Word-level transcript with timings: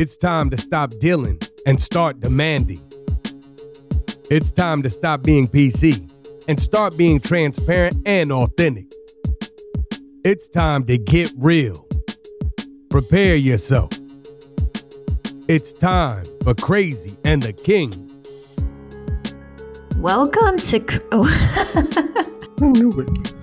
It's 0.00 0.16
time 0.16 0.48
to 0.50 0.56
stop 0.56 0.92
dealing 1.00 1.40
and 1.66 1.82
start 1.82 2.20
demanding. 2.20 2.80
It's 4.30 4.52
time 4.52 4.80
to 4.84 4.90
stop 4.90 5.24
being 5.24 5.48
PC 5.48 6.08
and 6.46 6.60
start 6.62 6.96
being 6.96 7.18
transparent 7.18 7.96
and 8.06 8.30
authentic. 8.30 8.86
It's 10.22 10.48
time 10.50 10.84
to 10.84 10.98
get 10.98 11.32
real. 11.36 11.84
Prepare 12.90 13.34
yourself. 13.34 13.90
It's 15.48 15.72
time 15.72 16.22
for 16.44 16.54
Crazy 16.54 17.18
and 17.24 17.42
the 17.42 17.52
King. 17.52 17.90
Welcome 19.96 20.58
to. 20.58 20.78
cr- 20.78 20.98
Oh. 21.10 21.26
I 22.60 22.66
knew 22.66 23.00
it. 23.00 23.37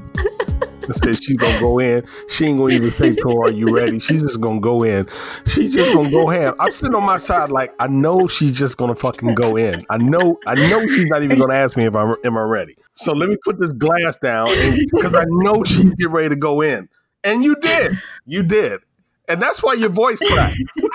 Said 0.92 1.24
she's 1.24 1.38
gonna 1.38 1.60
go 1.60 1.80
in. 1.80 2.06
She 2.30 2.46
ain't 2.46 2.58
gonna 2.58 2.74
even 2.74 2.94
say 2.96 3.14
to 3.14 3.30
her, 3.30 3.46
"Are 3.46 3.52
you 3.52 3.76
ready?" 3.76 4.00
She's 4.00 4.22
just 4.22 4.42
gonna 4.42 4.60
go 4.60 4.84
in. 4.84 5.08
She's 5.46 5.74
just 5.74 5.94
gonna 5.94 6.12
go 6.12 6.28
ham. 6.28 6.54
I'm 6.60 6.72
sitting 6.72 6.96
on 6.96 7.04
my 7.04 7.18
side, 7.18 7.50
like 7.50 7.74
I 7.80 7.88
know 7.88 8.28
she's 8.28 8.58
just 8.58 8.78
gonna 8.78 8.96
fucking 8.96 9.36
go 9.36 9.56
in. 9.56 9.86
I 9.90 9.98
know, 9.98 10.40
I 10.48 10.56
know 10.56 10.86
she's 10.88 11.08
not 11.08 11.24
even 11.24 11.40
gonna 11.40 11.56
ask 11.56 11.78
me 11.78 11.86
if 11.86 11.96
I'm 11.96 12.16
am 12.24 12.38
I 12.38 12.44
ready. 12.44 12.76
So 12.96 13.14
let 13.14 13.30
me 13.30 13.38
put 13.44 13.60
this 13.60 13.72
glass 13.72 14.18
down 14.18 14.50
because 14.92 15.14
I 15.14 15.26
know 15.28 15.64
she's 15.64 15.94
get 15.96 16.10
ready 16.10 16.30
to 16.30 16.36
go 16.36 16.62
in. 16.62 16.90
And 17.24 17.44
you 17.44 17.56
did, 17.56 17.98
you 18.26 18.44
did, 18.44 18.82
and 19.28 19.42
that's 19.42 19.64
why 19.64 19.74
your 19.74 19.90
voice 19.90 20.20
cracked. 20.20 20.56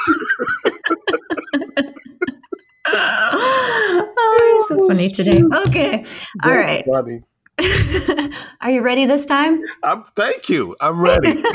oh, 2.92 4.66
you're 4.68 4.78
so 4.78 4.88
funny 4.88 5.10
today. 5.10 5.42
Okay. 5.66 6.04
All 6.42 6.56
right. 6.56 6.84
Funny. 6.84 7.22
Are 8.62 8.70
you 8.70 8.80
ready 8.80 9.04
this 9.04 9.26
time? 9.26 9.62
I'm, 9.82 10.04
thank 10.16 10.48
you. 10.48 10.76
I'm 10.80 11.00
ready. 11.00 11.42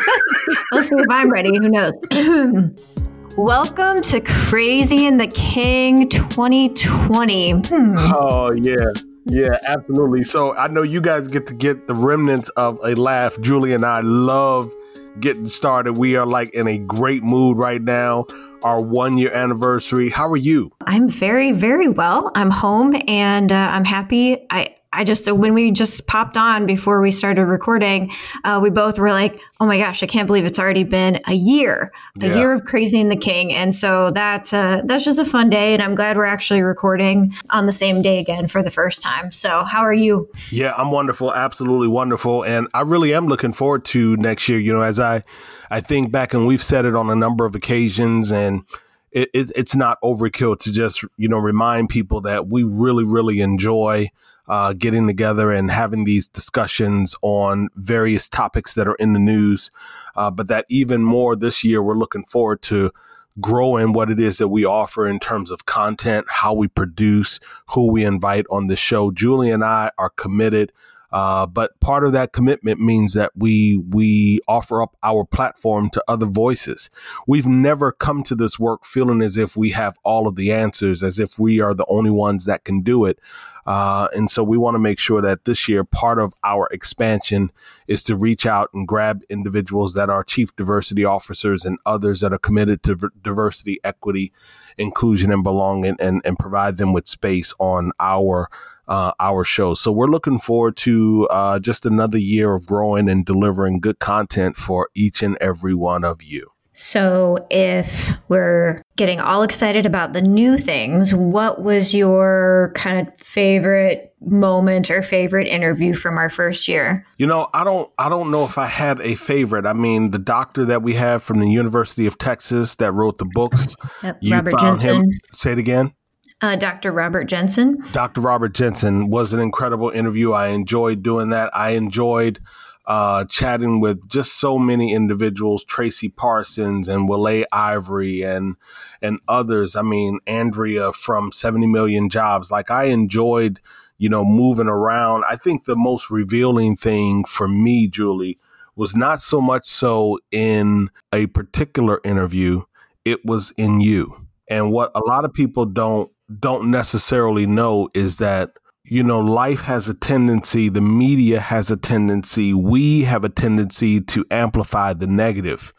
We'll 0.72 0.84
see 0.84 0.96
if 0.96 1.08
I'm 1.10 1.32
ready. 1.32 1.50
Who 1.58 1.70
knows? 1.70 1.94
Welcome 3.38 4.02
to 4.04 4.22
Crazy 4.22 5.08
and 5.08 5.20
the 5.20 5.28
King 5.28 6.08
2020. 6.10 7.52
Hmm. 7.52 7.96
Oh 7.98 8.52
yeah. 8.54 8.92
Yeah, 9.26 9.58
absolutely. 9.66 10.24
So 10.24 10.56
I 10.56 10.68
know 10.68 10.84
you 10.84 11.02
guys 11.02 11.28
get 11.28 11.48
to 11.48 11.56
get 11.56 11.88
the 11.88 11.96
remnants 11.96 12.50
of 12.50 12.80
a 12.84 12.94
laugh. 12.94 13.40
Julie 13.42 13.74
and 13.74 13.84
I 13.84 14.02
love 14.02 14.72
getting 15.20 15.48
started. 15.48 15.94
We 15.98 16.16
are 16.16 16.28
like 16.28 16.54
in 16.54 16.68
a 16.68 16.78
great 16.78 17.24
mood 17.24 17.58
right 17.58 17.82
now. 17.82 18.26
Our 18.64 18.82
one 18.82 19.18
year 19.18 19.32
anniversary. 19.34 20.10
How 20.10 20.30
are 20.30 20.38
you? 20.38 20.72
I'm 20.82 21.10
very, 21.10 21.52
very 21.52 21.88
well. 21.88 22.32
I'm 22.36 22.52
home 22.52 22.96
and 23.08 23.52
uh, 23.52 23.56
I'm 23.56 23.86
happy. 23.86 24.38
I 24.50 24.75
I 24.96 25.04
just 25.04 25.32
when 25.32 25.54
we 25.54 25.72
just 25.72 26.08
popped 26.08 26.38
on 26.38 26.66
before 26.66 27.02
we 27.02 27.12
started 27.12 27.46
recording, 27.46 28.12
uh, 28.44 28.60
we 28.64 28.70
both 28.70 28.98
were 28.98 29.12
like, 29.12 29.40
"Oh 29.60 29.66
my 29.66 29.78
gosh, 29.78 30.02
I 30.02 30.06
can't 30.08 30.26
believe 30.28 30.46
it's 30.46 30.58
already 30.58 30.84
been 30.86 31.20
a 31.28 31.34
year, 31.34 31.92
a 32.22 32.28
Yeah. 32.28 32.36
year 32.38 32.52
of 32.54 32.64
Crazy 32.66 33.00
and 33.02 33.12
the 33.12 33.16
King." 33.18 33.54
And 33.54 33.76
so 33.76 34.12
that 34.12 34.54
uh, 34.54 34.82
that's 34.86 35.04
just 35.04 35.20
a 35.20 35.26
fun 35.26 35.50
day, 35.50 35.74
and 35.74 35.84
I'm 35.84 35.96
glad 35.96 36.16
we're 36.18 36.26
actually 36.26 36.62
recording 36.62 37.34
on 37.52 37.66
the 37.66 37.72
same 37.74 38.02
day 38.02 38.20
again 38.20 38.48
for 38.48 38.64
the 38.64 38.72
first 38.72 39.02
time. 39.02 39.32
So, 39.32 39.64
how 39.66 39.82
are 39.82 39.94
you? 39.94 40.30
Yeah, 40.50 40.74
I'm 40.78 40.92
wonderful, 40.92 41.34
absolutely 41.34 41.90
wonderful, 41.90 42.44
and 42.44 42.68
I 42.74 42.82
really 42.82 43.14
am 43.14 43.28
looking 43.28 43.54
forward 43.54 43.84
to 43.86 44.16
next 44.18 44.48
year. 44.48 44.60
You 44.60 44.74
know, 44.74 44.82
as 44.82 45.00
I, 45.00 45.22
I 45.70 45.82
think 45.82 46.12
back, 46.12 46.34
and 46.34 46.48
we've 46.48 46.64
said 46.64 46.86
it 46.86 46.96
on 46.96 47.10
a 47.10 47.16
number 47.16 47.46
of 47.46 47.54
occasions, 47.56 48.32
and 48.32 48.64
it, 49.12 49.30
it, 49.34 49.52
it's 49.56 49.76
not 49.76 49.98
overkill 50.02 50.58
to 50.60 50.72
just 50.72 51.04
you 51.18 51.28
know 51.28 51.38
remind 51.38 51.90
people 51.90 52.22
that 52.22 52.48
we 52.48 52.64
really, 52.64 53.04
really 53.04 53.42
enjoy 53.42 54.10
uh, 54.48 54.74
getting 54.74 55.08
together 55.08 55.52
and 55.52 55.72
having 55.72 56.04
these 56.04 56.28
discussions 56.28 57.16
on 57.22 57.70
various 57.76 58.30
topics 58.30 58.74
that 58.74 58.88
are 58.88 58.96
in 58.96 59.14
the 59.14 59.20
news. 59.20 59.72
Uh, 60.16 60.32
but 60.32 60.48
that 60.48 60.66
even 60.70 61.04
more 61.04 61.36
this 61.36 61.64
year, 61.64 61.82
we're 61.84 61.98
looking 61.98 62.24
forward 62.26 62.62
to 62.62 62.92
growing 63.40 63.92
what 63.92 64.10
it 64.10 64.20
is 64.20 64.38
that 64.38 64.48
we 64.48 64.64
offer 64.64 65.06
in 65.06 65.20
terms 65.20 65.52
of 65.52 65.66
content, 65.66 66.26
how 66.30 66.54
we 66.54 66.68
produce, 66.68 67.40
who 67.72 67.92
we 67.92 68.06
invite 68.06 68.46
on 68.50 68.68
the 68.68 68.76
show. 68.76 69.12
Julie 69.12 69.52
and 69.52 69.64
I 69.64 69.92
are 69.98 70.12
committed. 70.12 70.72
Uh, 71.16 71.46
but 71.48 71.80
part 71.80 72.04
of 72.04 72.12
that 72.12 72.34
commitment 72.34 72.78
means 72.78 73.14
that 73.14 73.32
we 73.38 73.82
we 73.88 74.42
offer 74.50 74.82
up 74.82 74.98
our 75.02 75.24
platform 75.24 75.90
to 75.90 76.04
other 76.10 76.26
voices. 76.26 76.90
We've 77.26 77.48
never 77.48 77.94
come 77.94 78.22
to 78.24 78.36
this 78.36 78.60
work 78.60 78.84
feeling 78.84 79.22
as 79.22 79.38
if 79.38 79.56
we 79.56 79.70
have 79.70 79.98
all 80.04 80.28
of 80.28 80.36
the 80.36 80.52
answers, 80.52 81.02
as 81.02 81.18
if 81.18 81.40
we 81.40 81.62
are 81.62 81.74
the 81.74 81.86
only 81.88 82.10
ones 82.10 82.44
that 82.48 82.66
can 82.66 82.82
do 82.82 83.06
it. 83.06 83.18
Uh, 83.66 84.10
and 84.14 84.30
so 84.30 84.44
we 84.44 84.58
want 84.58 84.76
to 84.76 84.80
make 84.80 85.00
sure 85.00 85.22
that 85.22 85.46
this 85.46 85.70
year, 85.70 85.86
part 85.86 86.20
of 86.20 86.34
our 86.44 86.68
expansion 86.70 87.50
is 87.88 88.04
to 88.04 88.18
reach 88.18 88.46
out 88.46 88.70
and 88.74 88.86
grab 88.86 89.24
individuals 89.30 89.94
that 89.94 90.10
are 90.10 90.22
chief 90.22 90.54
diversity 90.58 91.06
officers 91.06 91.64
and 91.64 91.80
others 91.86 92.20
that 92.20 92.34
are 92.34 92.38
committed 92.38 92.84
to 92.84 92.94
v- 92.94 93.08
diversity, 93.24 93.80
equity, 93.86 94.34
inclusion, 94.78 95.32
and 95.32 95.44
belonging, 95.44 95.96
and, 96.00 96.22
and 96.26 96.40
provide 96.40 96.78
them 96.78 96.94
with 96.94 97.08
space 97.08 97.54
on 97.60 97.92
our 98.00 98.50
uh, 98.88 99.12
our 99.20 99.44
show. 99.44 99.74
So 99.74 99.92
we're 99.92 100.08
looking 100.08 100.40
forward 100.40 100.78
to 100.78 101.28
uh, 101.32 101.60
just 101.60 101.86
another 101.86 102.20
year 102.20 102.54
of 102.54 102.68
growing 102.68 103.10
and 103.10 103.26
delivering 103.26 103.80
good 103.80 104.00
content 104.00 104.58
for 104.58 104.90
each 104.94 105.24
and 105.24 105.38
every 105.42 105.74
one 105.74 106.04
of 106.04 106.22
you. 106.22 106.52
So, 106.78 107.48
if 107.50 108.10
we're 108.28 108.82
getting 108.98 109.22
all 109.22 109.44
excited 109.44 109.86
about 109.86 110.12
the 110.12 110.22
new 110.22 110.58
things, 110.58 111.14
what 111.14 111.62
was 111.62 111.94
your 111.94 112.74
kind 112.76 113.08
of 113.08 113.14
favorite 113.18 114.14
moment 114.20 114.92
or 114.92 115.02
favorite 115.02 115.48
interview 115.48 115.94
from 115.94 116.18
our 116.18 116.30
first 116.30 116.68
year? 116.68 117.08
You 117.18 117.28
know, 117.28 117.48
I 117.54 117.64
don't 117.64 117.90
I 117.98 118.10
don't 118.10 118.30
know 118.30 118.44
if 118.44 118.58
I 118.58 118.66
had 118.66 119.00
a 119.00 119.16
favorite. 119.16 119.66
I 119.66 119.72
mean, 119.72 120.12
the 120.12 120.20
doctor 120.20 120.66
that 120.66 120.82
we 120.82 120.96
have 120.96 121.24
from 121.24 121.40
the 121.40 121.50
University 121.50 122.08
of 122.08 122.18
Texas 122.18 122.76
that 122.76 122.92
wrote 122.92 123.20
the 123.20 123.30
books, 123.34 123.78
Yep, 124.04 124.18
you 124.20 124.36
Robert 124.36 124.60
found 124.60 124.82
him. 124.82 125.06
Say 125.32 125.54
it 125.54 125.60
again. 125.60 125.94
Uh, 126.42 126.58
Dr. 126.58 126.92
Robert 126.92 127.24
Jensen. 127.24 127.82
Dr. 127.94 128.20
Robert 128.20 128.54
Jensen 128.54 129.10
was 129.10 129.32
an 129.32 129.40
incredible 129.40 129.90
interview. 129.92 130.34
I 130.34 130.50
enjoyed 130.50 131.02
doing 131.02 131.30
that. 131.30 131.50
I 131.56 131.72
enjoyed 131.72 132.40
uh, 132.88 133.26
chatting 133.26 133.80
with 133.80 134.08
just 134.08 134.40
so 134.40 134.60
many 134.60 134.94
individuals, 134.94 135.64
Tracy 135.64 136.10
Parsons 136.10 136.88
and 136.88 137.10
Wille 137.10 137.46
Ivory 137.52 138.22
and 138.22 138.56
and 139.02 139.20
others. 139.28 139.76
I 139.76 139.82
mean, 139.82 140.20
Andrea 140.28 140.94
from 140.94 141.32
70 141.32 141.68
Million 141.68 142.10
Jobs. 142.10 142.52
Like 142.52 142.70
I 142.70 142.86
enjoyed, 142.86 143.60
you 143.98 144.10
know, 144.10 144.24
moving 144.24 144.68
around. 144.68 145.24
I 145.30 145.36
think 145.36 145.66
the 145.66 145.76
most 145.76 146.12
revealing 146.12 146.76
thing 146.76 147.26
for 147.26 147.48
me, 147.48 147.88
Julie, 147.88 148.38
was 148.76 148.96
not 148.96 149.22
so 149.22 149.42
much 149.42 149.66
so 149.66 150.20
in 150.32 150.90
a 151.14 151.28
particular 151.28 152.02
interview, 152.04 152.64
it 153.04 153.26
was 153.26 153.52
in 153.58 153.80
you. 153.82 154.28
And 154.48 154.72
what 154.72 154.92
a 154.96 155.00
lot 155.00 155.26
of 155.26 155.34
people 155.34 155.66
don't 155.66 156.12
don't 156.40 156.70
necessarily 156.72 157.46
know 157.46 157.90
is 157.94 158.18
that 158.18 158.58
you 158.88 159.04
know 159.04 159.20
life 159.20 159.62
has 159.62 159.88
a 159.88 159.94
tendency 159.94 160.70
the 160.70 160.82
media 160.82 161.40
has 161.40 161.72
a 161.72 161.78
tendency 161.78 162.54
we 162.54 163.02
have 163.04 163.24
a 163.24 163.30
tendency 163.30 164.00
to 164.00 164.26
amplify 164.30 164.94
the 164.94 165.08
negative 165.08 165.74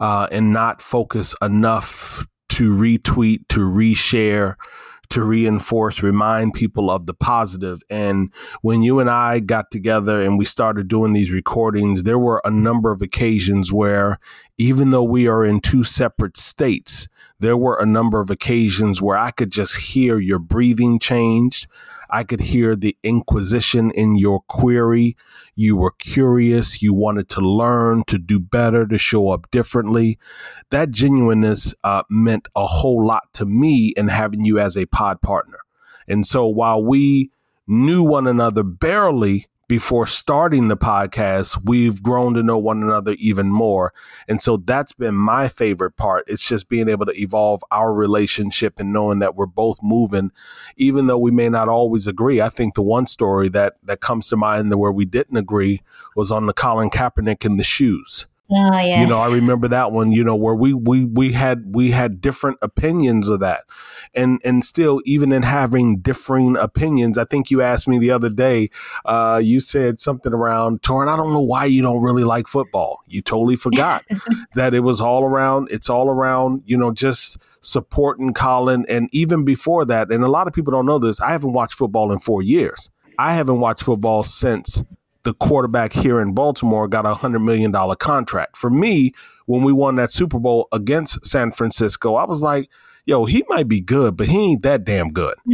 uh, 0.00 0.28
and 0.30 0.52
not 0.52 0.80
focus 0.80 1.34
enough 1.40 2.26
to 2.48 2.72
retweet 2.72 3.46
to 3.48 3.60
reshare 3.60 4.56
to 5.08 5.22
reinforce 5.22 6.02
remind 6.02 6.52
people 6.52 6.90
of 6.90 7.06
the 7.06 7.14
positive. 7.14 7.80
and 7.88 8.32
when 8.60 8.82
you 8.82 8.98
and 8.98 9.08
I 9.08 9.40
got 9.40 9.70
together 9.70 10.20
and 10.20 10.36
we 10.36 10.44
started 10.44 10.88
doing 10.88 11.12
these 11.12 11.30
recordings 11.30 12.02
there 12.02 12.18
were 12.18 12.42
a 12.44 12.50
number 12.50 12.90
of 12.90 13.02
occasions 13.02 13.72
where 13.72 14.18
even 14.56 14.90
though 14.90 15.04
we 15.04 15.28
are 15.28 15.44
in 15.44 15.60
two 15.60 15.84
separate 15.84 16.36
states 16.36 17.08
there 17.40 17.56
were 17.56 17.78
a 17.80 17.86
number 17.86 18.20
of 18.20 18.30
occasions 18.30 19.00
where 19.00 19.16
I 19.16 19.30
could 19.30 19.50
just 19.50 19.76
hear 19.76 20.18
your 20.18 20.40
breathing 20.40 20.98
changed. 20.98 21.68
I 22.10 22.24
could 22.24 22.40
hear 22.40 22.74
the 22.74 22.96
inquisition 23.02 23.90
in 23.90 24.16
your 24.16 24.40
query. 24.48 25.16
You 25.54 25.76
were 25.76 25.92
curious. 25.92 26.82
You 26.82 26.94
wanted 26.94 27.28
to 27.30 27.40
learn, 27.40 28.02
to 28.06 28.18
do 28.18 28.40
better, 28.40 28.86
to 28.86 28.98
show 28.98 29.30
up 29.30 29.50
differently. 29.50 30.18
That 30.70 30.90
genuineness 30.90 31.74
uh, 31.84 32.02
meant 32.08 32.48
a 32.56 32.66
whole 32.66 33.04
lot 33.06 33.32
to 33.34 33.46
me 33.46 33.92
in 33.96 34.08
having 34.08 34.44
you 34.44 34.58
as 34.58 34.76
a 34.76 34.86
pod 34.86 35.20
partner. 35.20 35.58
And 36.06 36.26
so 36.26 36.46
while 36.46 36.82
we 36.82 37.30
knew 37.66 38.02
one 38.02 38.26
another 38.26 38.62
barely 38.62 39.46
before 39.68 40.06
starting 40.06 40.68
the 40.68 40.76
podcast, 40.76 41.60
we've 41.62 42.02
grown 42.02 42.32
to 42.34 42.42
know 42.42 42.56
one 42.56 42.82
another 42.82 43.14
even 43.18 43.48
more. 43.48 43.92
And 44.26 44.40
so 44.40 44.56
that's 44.56 44.94
been 44.94 45.14
my 45.14 45.48
favorite 45.48 45.96
part. 45.96 46.24
It's 46.26 46.48
just 46.48 46.70
being 46.70 46.88
able 46.88 47.04
to 47.04 47.20
evolve 47.20 47.62
our 47.70 47.92
relationship 47.92 48.80
and 48.80 48.94
knowing 48.94 49.18
that 49.18 49.36
we're 49.36 49.46
both 49.46 49.78
moving, 49.82 50.32
even 50.78 51.06
though 51.06 51.18
we 51.18 51.30
may 51.30 51.50
not 51.50 51.68
always 51.68 52.06
agree. 52.06 52.40
I 52.40 52.48
think 52.48 52.74
the 52.74 52.82
one 52.82 53.06
story 53.06 53.50
that 53.50 53.74
that 53.84 54.00
comes 54.00 54.28
to 54.28 54.36
mind 54.36 54.74
where 54.74 54.92
we 54.92 55.04
didn't 55.04 55.36
agree 55.36 55.82
was 56.16 56.32
on 56.32 56.46
the 56.46 56.54
Colin 56.54 56.88
Kaepernick 56.88 57.44
and 57.44 57.60
the 57.60 57.64
shoes. 57.64 58.26
Ah, 58.50 58.80
yes. 58.80 59.02
You 59.02 59.06
know, 59.06 59.18
I 59.18 59.34
remember 59.34 59.68
that 59.68 59.92
one, 59.92 60.10
you 60.10 60.24
know, 60.24 60.34
where 60.34 60.54
we 60.54 60.72
we 60.72 61.04
we 61.04 61.32
had 61.32 61.74
we 61.74 61.90
had 61.90 62.20
different 62.22 62.56
opinions 62.62 63.28
of 63.28 63.40
that. 63.40 63.64
And 64.14 64.40
and 64.42 64.64
still 64.64 65.02
even 65.04 65.32
in 65.32 65.42
having 65.42 65.98
differing 65.98 66.56
opinions, 66.56 67.18
I 67.18 67.24
think 67.24 67.50
you 67.50 67.60
asked 67.60 67.86
me 67.86 67.98
the 67.98 68.10
other 68.10 68.30
day, 68.30 68.70
uh, 69.04 69.38
you 69.42 69.60
said 69.60 70.00
something 70.00 70.32
around 70.32 70.80
Torin, 70.80 71.08
I 71.08 71.16
don't 71.16 71.34
know 71.34 71.42
why 71.42 71.66
you 71.66 71.82
don't 71.82 72.02
really 72.02 72.24
like 72.24 72.48
football. 72.48 73.00
You 73.06 73.20
totally 73.20 73.56
forgot 73.56 74.04
that 74.54 74.72
it 74.72 74.80
was 74.80 74.98
all 74.98 75.24
around 75.24 75.68
it's 75.70 75.90
all 75.90 76.08
around, 76.08 76.62
you 76.64 76.78
know, 76.78 76.90
just 76.90 77.36
supporting 77.60 78.32
Colin. 78.32 78.86
And 78.88 79.10
even 79.12 79.44
before 79.44 79.84
that, 79.86 80.10
and 80.10 80.24
a 80.24 80.28
lot 80.28 80.46
of 80.46 80.54
people 80.54 80.72
don't 80.72 80.86
know 80.86 80.98
this, 80.98 81.20
I 81.20 81.32
haven't 81.32 81.52
watched 81.52 81.74
football 81.74 82.12
in 82.12 82.18
four 82.18 82.42
years. 82.42 82.88
I 83.18 83.34
haven't 83.34 83.60
watched 83.60 83.82
football 83.82 84.22
since 84.22 84.84
the 85.28 85.34
quarterback 85.34 85.92
here 85.92 86.22
in 86.22 86.32
Baltimore 86.32 86.88
got 86.88 87.04
a 87.04 87.12
$100 87.12 87.44
million 87.44 87.70
contract. 87.96 88.56
For 88.56 88.70
me, 88.70 89.12
when 89.44 89.62
we 89.62 89.74
won 89.74 89.96
that 89.96 90.10
Super 90.10 90.38
Bowl 90.38 90.68
against 90.72 91.22
San 91.22 91.52
Francisco, 91.52 92.14
I 92.14 92.24
was 92.24 92.40
like, 92.40 92.70
yo, 93.04 93.26
he 93.26 93.44
might 93.46 93.68
be 93.68 93.82
good, 93.82 94.16
but 94.16 94.28
he 94.28 94.38
ain't 94.38 94.62
that 94.62 94.84
damn 94.84 95.10
good. 95.10 95.34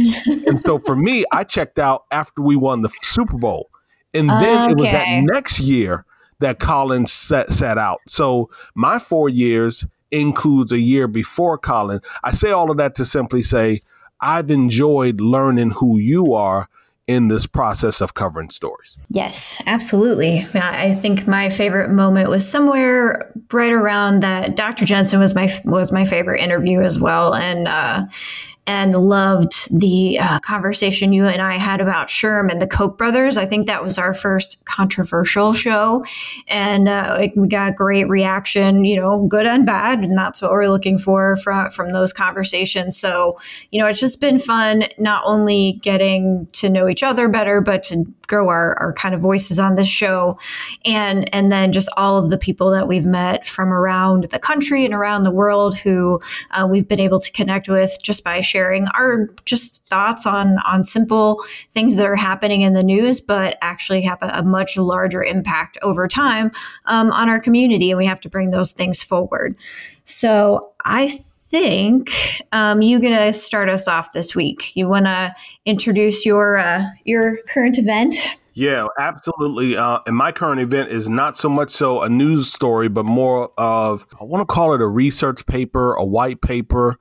and 0.47 0.61
so 0.61 0.79
for 0.79 0.95
me, 0.95 1.25
I 1.29 1.43
checked 1.43 1.77
out 1.77 2.05
after 2.09 2.41
we 2.41 2.55
won 2.55 2.83
the 2.83 2.89
Super 3.01 3.37
Bowl. 3.37 3.69
And 4.13 4.29
then 4.29 4.61
okay. 4.61 4.71
it 4.71 4.77
was 4.77 4.91
that 4.91 5.07
next 5.25 5.59
year 5.59 6.05
that 6.39 6.57
Colin 6.57 7.05
set, 7.05 7.49
set 7.49 7.77
out. 7.77 7.99
So 8.07 8.49
my 8.75 8.97
four 8.97 9.27
years 9.27 9.85
includes 10.09 10.71
a 10.71 10.79
year 10.79 11.09
before 11.09 11.57
Colin. 11.57 11.99
I 12.23 12.31
say 12.31 12.51
all 12.51 12.71
of 12.71 12.77
that 12.77 12.95
to 12.95 13.03
simply 13.03 13.43
say 13.43 13.81
I've 14.21 14.49
enjoyed 14.49 15.19
learning 15.19 15.71
who 15.71 15.99
you 15.99 16.33
are 16.33 16.69
in 17.07 17.27
this 17.27 17.45
process 17.45 18.01
of 18.01 18.13
covering 18.13 18.49
stories. 18.49 18.97
Yes, 19.09 19.61
absolutely. 19.67 20.45
I 20.55 20.93
think 20.93 21.27
my 21.27 21.49
favorite 21.49 21.91
moment 21.91 22.29
was 22.29 22.49
somewhere 22.49 23.31
right 23.51 23.71
around 23.71 24.21
that. 24.23 24.55
Dr. 24.55 24.85
Jensen 24.85 25.19
was 25.19 25.35
my 25.35 25.61
was 25.65 25.91
my 25.91 26.05
favorite 26.05 26.41
interview 26.41 26.81
as 26.81 26.99
well, 26.99 27.35
and 27.35 27.67
uh, 27.67 28.05
and 28.67 28.93
loved 28.93 29.67
the 29.77 30.17
uh, 30.19 30.39
conversation 30.39 31.13
you 31.13 31.25
and 31.25 31.41
I 31.41 31.57
had 31.57 31.81
about 31.81 32.07
SHRM 32.07 32.51
and 32.51 32.61
the 32.61 32.67
Koch 32.67 32.97
brothers. 32.97 33.37
I 33.37 33.45
think 33.45 33.67
that 33.67 33.83
was 33.83 33.97
our 33.97 34.13
first 34.13 34.57
controversial 34.65 35.53
show, 35.53 36.03
and 36.47 36.87
uh, 36.87 37.27
we 37.35 37.47
got 37.47 37.75
great 37.75 38.09
reaction, 38.09 38.85
you 38.85 38.99
know, 38.99 39.27
good 39.27 39.45
and 39.45 39.65
bad, 39.65 39.99
and 39.99 40.17
that's 40.17 40.41
what 40.41 40.51
we're 40.51 40.67
looking 40.67 40.97
for 40.97 41.37
from 41.37 41.69
from 41.71 41.93
those 41.93 42.13
conversations. 42.13 42.97
So, 42.97 43.39
you 43.71 43.79
know, 43.79 43.87
it's 43.87 43.99
just 43.99 44.19
been 44.19 44.39
fun 44.39 44.85
not 44.97 45.23
only 45.25 45.79
getting 45.83 46.47
to 46.53 46.69
know 46.69 46.87
each 46.87 47.03
other 47.03 47.27
better, 47.27 47.61
but 47.61 47.83
to 47.83 48.05
grow 48.27 48.49
our, 48.49 48.77
our 48.79 48.93
kind 48.93 49.15
of 49.15 49.21
voices 49.21 49.59
on 49.59 49.75
this 49.75 49.87
show, 49.87 50.37
and 50.83 51.33
and 51.33 51.51
then 51.51 51.71
just 51.71 51.89
all 51.97 52.17
of 52.17 52.29
the 52.29 52.37
people 52.37 52.71
that 52.71 52.87
we've 52.87 53.05
met 53.05 53.45
from 53.45 53.71
around 53.71 54.29
the 54.31 54.39
country 54.39 54.85
and 54.85 54.93
around 54.93 55.23
the 55.23 55.31
world 55.31 55.77
who 55.77 56.19
uh, 56.51 56.67
we've 56.69 56.87
been 56.87 56.99
able 56.99 57.19
to 57.19 57.31
connect 57.31 57.67
with 57.67 57.97
just 58.01 58.23
by 58.23 58.41
sharing 58.41 58.87
our 58.89 59.27
just 59.45 59.85
thoughts 59.85 60.25
on 60.25 60.57
on 60.59 60.83
simple 60.83 61.43
things 61.69 61.97
that 61.97 62.05
are 62.05 62.15
happening 62.15 62.61
in 62.61 62.73
the 62.73 62.83
news, 62.83 63.21
but 63.21 63.57
actually 63.61 64.01
have 64.01 64.21
a, 64.21 64.29
a 64.39 64.43
much 64.43 64.77
larger 64.77 65.23
impact 65.23 65.77
over 65.81 66.07
time 66.07 66.51
um, 66.85 67.11
on 67.11 67.29
our 67.29 67.39
community, 67.39 67.91
and 67.91 67.97
we 67.97 68.05
have 68.05 68.21
to 68.21 68.29
bring 68.29 68.51
those 68.51 68.71
things 68.71 69.03
forward. 69.03 69.55
So 70.03 70.71
I 70.83 71.07
think 71.59 72.41
um, 72.51 72.81
you're 72.81 72.99
gonna 72.99 73.33
start 73.33 73.69
us 73.69 73.87
off 73.87 74.13
this 74.13 74.35
week. 74.35 74.75
You 74.75 74.87
want 74.87 75.05
to 75.05 75.35
introduce 75.65 76.25
your 76.25 76.57
uh, 76.57 76.83
your 77.03 77.37
current 77.47 77.77
event? 77.77 78.15
Yeah, 78.53 78.87
absolutely. 78.99 79.75
Uh, 79.75 79.99
and 80.07 80.15
my 80.15 80.31
current 80.31 80.61
event 80.61 80.89
is 80.89 81.09
not 81.09 81.35
so 81.35 81.49
much 81.49 81.71
so 81.71 82.01
a 82.01 82.09
news 82.09 82.51
story, 82.51 82.87
but 82.87 83.05
more 83.05 83.51
of 83.57 84.05
I 84.19 84.23
want 84.23 84.41
to 84.41 84.45
call 84.45 84.73
it 84.73 84.81
a 84.81 84.87
research 84.87 85.45
paper, 85.45 85.93
a 85.93 86.05
white 86.05 86.41
paper 86.41 86.97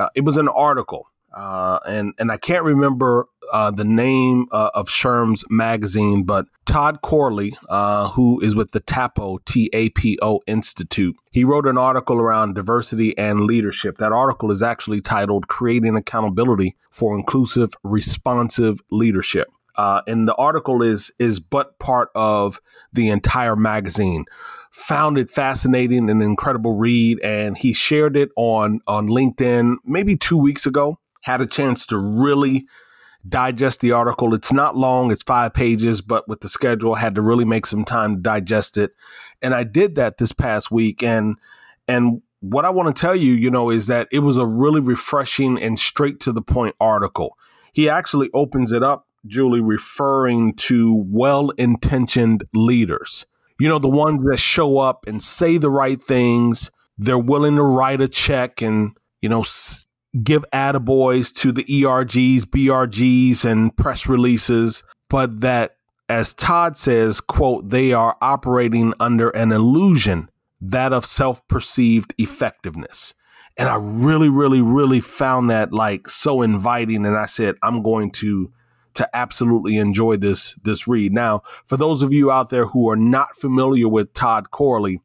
uh, 0.00 0.08
it 0.14 0.24
was 0.24 0.36
an 0.36 0.48
article, 0.48 1.10
uh, 1.34 1.78
and 1.86 2.14
and 2.18 2.32
I 2.32 2.38
can't 2.38 2.64
remember 2.64 3.26
uh, 3.52 3.70
the 3.70 3.84
name 3.84 4.46
uh, 4.52 4.70
of 4.74 4.88
SHRM's 4.88 5.44
magazine, 5.50 6.24
but 6.24 6.46
Todd 6.64 7.00
Corley, 7.02 7.56
uh, 7.68 8.08
who 8.10 8.40
is 8.40 8.54
with 8.54 8.70
the 8.72 8.80
TAPO 8.80 9.38
T 9.44 9.70
A 9.72 9.90
P 9.90 10.18
O 10.22 10.40
Institute, 10.46 11.16
he 11.30 11.44
wrote 11.44 11.66
an 11.66 11.78
article 11.78 12.20
around 12.20 12.54
diversity 12.54 13.16
and 13.18 13.40
leadership. 13.40 13.98
That 13.98 14.12
article 14.12 14.50
is 14.50 14.62
actually 14.62 15.00
titled 15.00 15.48
"Creating 15.48 15.96
Accountability 15.96 16.76
for 16.90 17.16
Inclusive, 17.16 17.74
Responsive 17.82 18.80
Leadership." 18.90 19.48
Uh, 19.76 20.02
and 20.06 20.28
the 20.28 20.34
article 20.34 20.82
is 20.82 21.12
is 21.18 21.40
but 21.40 21.78
part 21.78 22.10
of 22.14 22.60
the 22.92 23.08
entire 23.08 23.56
magazine 23.56 24.24
found 24.70 25.18
it 25.18 25.30
fascinating 25.30 26.08
and 26.08 26.22
incredible 26.22 26.76
read 26.76 27.18
and 27.24 27.58
he 27.58 27.72
shared 27.72 28.16
it 28.16 28.30
on 28.36 28.80
on 28.86 29.08
LinkedIn 29.08 29.76
maybe 29.84 30.16
2 30.16 30.38
weeks 30.38 30.64
ago 30.64 30.98
had 31.22 31.40
a 31.40 31.46
chance 31.46 31.84
to 31.86 31.98
really 31.98 32.66
digest 33.28 33.80
the 33.80 33.92
article. 33.92 34.34
It's 34.34 34.52
not 34.52 34.76
long 34.76 35.10
it's 35.10 35.22
5 35.22 35.52
pages 35.52 36.00
but 36.00 36.28
with 36.28 36.40
the 36.40 36.48
schedule 36.48 36.96
had 36.96 37.14
to 37.14 37.22
really 37.22 37.44
make 37.44 37.66
some 37.66 37.84
time 37.84 38.16
to 38.16 38.22
digest 38.22 38.76
it. 38.76 38.92
And 39.42 39.54
I 39.54 39.64
did 39.64 39.94
that 39.96 40.18
this 40.18 40.32
past 40.32 40.70
week 40.70 41.02
and 41.02 41.36
and 41.86 42.22
what 42.40 42.64
I 42.64 42.70
want 42.70 42.94
to 42.94 43.00
tell 43.00 43.16
you 43.16 43.32
you 43.32 43.50
know 43.50 43.70
is 43.70 43.86
that 43.88 44.08
it 44.10 44.20
was 44.20 44.36
a 44.36 44.46
really 44.46 44.80
refreshing 44.80 45.60
and 45.60 45.78
straight 45.78 46.20
to 46.20 46.32
the 46.32 46.42
point 46.42 46.74
article. 46.80 47.36
He 47.72 47.88
actually 47.88 48.30
opens 48.32 48.72
it 48.72 48.82
up 48.82 49.06
Julie 49.26 49.60
referring 49.60 50.54
to 50.54 51.04
well-intentioned 51.08 52.44
leaders. 52.54 53.26
You 53.58 53.68
know, 53.68 53.78
the 53.78 53.88
ones 53.88 54.22
that 54.24 54.38
show 54.38 54.78
up 54.78 55.06
and 55.06 55.22
say 55.22 55.58
the 55.58 55.70
right 55.70 56.02
things. 56.02 56.70
They're 56.96 57.18
willing 57.18 57.56
to 57.56 57.62
write 57.62 58.00
a 58.00 58.08
check 58.08 58.62
and, 58.62 58.96
you 59.20 59.28
know, 59.28 59.44
give 60.22 60.44
attaboys 60.52 61.34
to 61.36 61.52
the 61.52 61.64
ERGs, 61.64 62.42
BRGs, 62.42 63.44
and 63.44 63.76
press 63.76 64.08
releases, 64.08 64.82
but 65.08 65.40
that, 65.40 65.76
as 66.08 66.34
Todd 66.34 66.76
says, 66.76 67.20
quote, 67.20 67.68
they 67.68 67.92
are 67.92 68.16
operating 68.20 68.92
under 68.98 69.30
an 69.30 69.52
illusion, 69.52 70.28
that 70.60 70.92
of 70.92 71.04
self 71.04 71.46
perceived 71.48 72.14
effectiveness. 72.18 73.14
And 73.56 73.68
I 73.68 73.76
really, 73.80 74.28
really, 74.28 74.60
really 74.60 75.00
found 75.00 75.50
that 75.50 75.72
like 75.72 76.08
so 76.08 76.42
inviting. 76.42 77.04
And 77.04 77.16
I 77.16 77.26
said, 77.26 77.56
I'm 77.62 77.82
going 77.82 78.10
to 78.12 78.52
to 78.94 79.08
absolutely 79.14 79.76
enjoy 79.76 80.16
this 80.16 80.54
this 80.62 80.88
read. 80.88 81.12
Now, 81.12 81.42
for 81.64 81.76
those 81.76 82.02
of 82.02 82.12
you 82.12 82.30
out 82.30 82.50
there 82.50 82.66
who 82.66 82.88
are 82.90 82.96
not 82.96 83.32
familiar 83.32 83.88
with 83.88 84.14
Todd 84.14 84.50
Corley, 84.50 85.00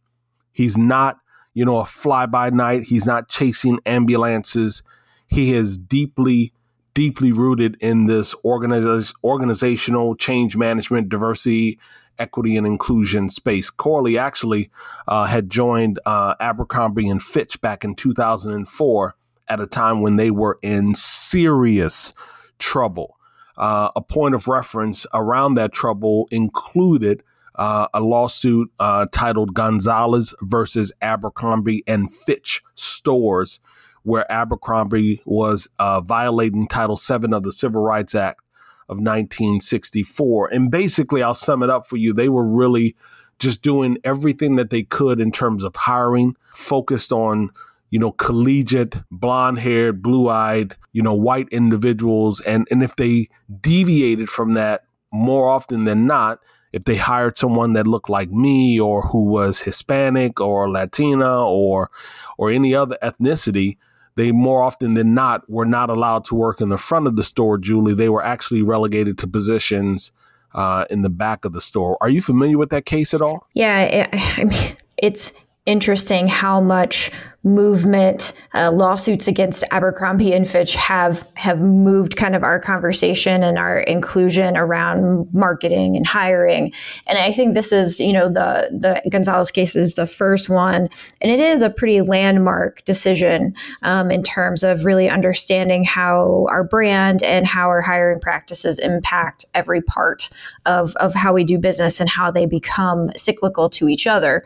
he's 0.51 0.77
not, 0.77 1.19
you 1.55 1.65
know, 1.65 1.79
a 1.79 1.85
fly 1.85 2.27
by 2.27 2.51
night. 2.51 2.83
He's 2.83 3.07
not 3.07 3.29
chasing 3.29 3.79
ambulances. 3.87 4.83
He 5.25 5.53
is 5.53 5.79
deeply 5.79 6.53
deeply 6.93 7.31
rooted 7.31 7.75
in 7.81 8.05
this 8.05 8.33
organiz- 8.45 9.13
organizational 9.21 10.15
change 10.15 10.55
management, 10.55 11.09
diversity, 11.09 11.77
equity, 12.17 12.55
and 12.55 12.65
inclusion 12.65 13.29
space. 13.29 13.69
Corley 13.69 14.17
actually 14.17 14.69
uh, 15.07 15.25
had 15.25 15.49
joined 15.49 15.99
uh, 16.05 16.35
Abercrombie 16.39 17.09
and 17.09 17.21
Fitch 17.21 17.59
back 17.59 17.83
in 17.83 17.95
2004 17.95 19.15
at 19.47 19.59
a 19.59 19.67
time 19.67 20.01
when 20.01 20.15
they 20.15 20.31
were 20.31 20.57
in 20.61 20.95
serious 20.95 22.13
trouble. 22.59 23.17
Uh, 23.57 23.89
a 23.95 24.01
point 24.01 24.35
of 24.35 24.47
reference 24.47 25.05
around 25.13 25.55
that 25.55 25.71
trouble 25.71 26.27
included 26.31 27.23
uh, 27.57 27.87
a 27.93 28.01
lawsuit 28.01 28.71
uh, 28.79 29.07
titled 29.11 29.53
Gonzalez 29.53 30.35
versus 30.41 30.91
Abercrombie 31.01 31.83
and 31.87 32.11
Fitch 32.11 32.61
stores, 32.75 33.59
where 34.03 34.29
Abercrombie 34.31 35.21
was 35.25 35.67
uh, 35.79 36.01
violating 36.01 36.67
Title 36.67 36.97
VII 36.97 37.33
of 37.33 37.43
the 37.43 37.53
Civil 37.53 37.81
Rights 37.81 38.15
Act 38.15 38.41
of 38.87 38.97
1964. 38.97 40.49
And 40.53 40.69
basically, 40.69 41.23
I'll 41.23 41.35
sum 41.35 41.63
it 41.63 41.69
up 41.69 41.87
for 41.87 41.97
you. 41.97 42.13
They 42.13 42.29
were 42.29 42.47
really 42.47 42.95
just 43.39 43.61
doing 43.61 43.97
everything 44.03 44.55
that 44.55 44.69
they 44.69 44.83
could 44.83 45.19
in 45.19 45.31
terms 45.31 45.63
of 45.63 45.75
hiring, 45.75 46.35
focused 46.53 47.11
on 47.11 47.49
you 47.89 47.99
know, 47.99 48.11
collegiate, 48.11 49.01
blonde 49.11 49.59
haired, 49.59 50.01
blue 50.01 50.27
eyed, 50.27 50.75
you 50.91 51.01
know, 51.01 51.13
white 51.13 51.47
individuals. 51.49 52.41
And, 52.41 52.67
and 52.71 52.83
if 52.83 52.95
they 52.95 53.29
deviated 53.61 54.29
from 54.29 54.53
that 54.55 54.85
more 55.13 55.47
often 55.47 55.85
than 55.85 56.05
not, 56.05 56.39
if 56.75 56.83
they 56.83 56.97
hired 56.97 57.37
someone 57.37 57.71
that 57.71 57.87
looked 57.87 58.09
like 58.09 58.29
me 58.29 58.77
or 58.77 59.03
who 59.03 59.23
was 59.31 59.61
Hispanic 59.61 60.41
or 60.41 60.69
Latina 60.69 61.41
or, 61.47 61.89
or 62.37 62.51
any 62.51 62.75
other 62.75 62.97
ethnicity, 63.01 63.77
they 64.15 64.33
more 64.33 64.61
often 64.61 64.93
than 64.93 65.13
not 65.13 65.49
were 65.49 65.65
not 65.65 65.89
allowed 65.89 66.25
to 66.25 66.35
work 66.35 66.59
in 66.59 66.67
the 66.67 66.77
front 66.77 67.07
of 67.07 67.15
the 67.15 67.23
store, 67.23 67.57
Julie. 67.57 67.93
They 67.93 68.09
were 68.09 68.21
actually 68.21 68.61
relegated 68.61 69.17
to 69.19 69.27
positions 69.27 70.11
uh, 70.53 70.83
in 70.89 71.01
the 71.01 71.09
back 71.09 71.45
of 71.45 71.53
the 71.53 71.61
store. 71.61 71.97
Are 72.01 72.09
you 72.09 72.21
familiar 72.21 72.57
with 72.57 72.71
that 72.71 72.85
case 72.85 73.13
at 73.13 73.21
all? 73.21 73.47
Yeah, 73.53 74.09
I 74.11 74.43
mean, 74.43 74.75
it's 74.97 75.31
interesting 75.65 76.27
how 76.27 76.61
much 76.61 77.11
movement 77.45 78.33
uh, 78.55 78.71
lawsuits 78.71 79.27
against 79.27 79.63
Abercrombie 79.69 80.33
and 80.33 80.47
Fitch 80.47 80.75
have 80.75 81.27
have 81.35 81.61
moved 81.61 82.15
kind 82.15 82.35
of 82.35 82.43
our 82.43 82.59
conversation 82.59 83.43
and 83.43 83.59
our 83.59 83.79
inclusion 83.81 84.57
around 84.57 85.31
marketing 85.31 85.95
and 85.95 86.07
hiring. 86.07 86.73
And 87.05 87.19
I 87.19 87.31
think 87.31 87.53
this 87.53 87.71
is 87.71 87.99
you 87.99 88.11
know 88.11 88.27
the 88.27 88.69
the 88.71 89.09
Gonzalez 89.09 89.51
case 89.51 89.75
is 89.75 89.93
the 89.93 90.07
first 90.07 90.49
one. 90.49 90.89
And 91.21 91.31
it 91.31 91.39
is 91.39 91.61
a 91.61 91.69
pretty 91.69 92.01
landmark 92.01 92.83
decision 92.83 93.53
um, 93.83 94.09
in 94.09 94.23
terms 94.23 94.63
of 94.63 94.83
really 94.83 95.07
understanding 95.07 95.83
how 95.83 96.47
our 96.49 96.63
brand 96.63 97.21
and 97.21 97.45
how 97.45 97.69
our 97.69 97.81
hiring 97.81 98.19
practices 98.19 98.79
impact 98.79 99.45
every 99.53 99.81
part 99.81 100.31
of 100.65 100.95
of 100.95 101.13
how 101.13 101.31
we 101.31 101.43
do 101.43 101.59
business 101.59 101.99
and 101.99 102.09
how 102.09 102.31
they 102.31 102.47
become 102.47 103.11
cyclical 103.15 103.69
to 103.69 103.87
each 103.87 104.07
other 104.07 104.43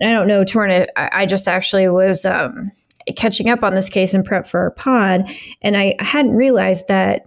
and 0.00 0.10
I 0.10 0.12
don't 0.12 0.28
know, 0.28 0.44
Torin, 0.44 0.86
I, 0.96 1.10
I 1.12 1.26
just 1.26 1.46
actually 1.46 1.88
was 1.88 2.24
um, 2.24 2.72
catching 3.16 3.48
up 3.48 3.62
on 3.62 3.74
this 3.74 3.88
case 3.88 4.14
in 4.14 4.22
prep 4.22 4.46
for 4.46 4.60
our 4.60 4.70
pod, 4.70 5.30
and 5.62 5.76
I 5.76 5.94
hadn't 6.00 6.34
realized 6.34 6.88
that. 6.88 7.26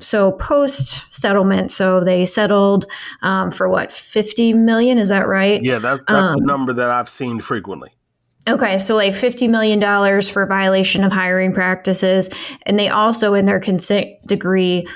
So 0.00 0.30
post 0.30 1.12
settlement, 1.12 1.72
so 1.72 2.04
they 2.04 2.24
settled 2.24 2.84
um, 3.22 3.50
for 3.50 3.68
what 3.68 3.90
fifty 3.90 4.52
million? 4.52 4.96
Is 4.96 5.08
that 5.08 5.26
right? 5.26 5.60
Yeah, 5.60 5.80
that's, 5.80 6.00
that's 6.06 6.36
um, 6.36 6.42
a 6.42 6.46
number 6.46 6.72
that 6.72 6.88
I've 6.88 7.08
seen 7.08 7.40
frequently. 7.40 7.90
Okay, 8.48 8.78
so 8.78 8.96
like 8.96 9.12
$50 9.12 9.50
million 9.50 10.22
for 10.22 10.46
violation 10.46 11.04
of 11.04 11.12
hiring 11.12 11.52
practices. 11.52 12.30
And 12.62 12.78
they 12.78 12.88
also, 12.88 13.34
in 13.34 13.44
their 13.44 13.60
consent 13.60 14.08
degree, 14.26 14.86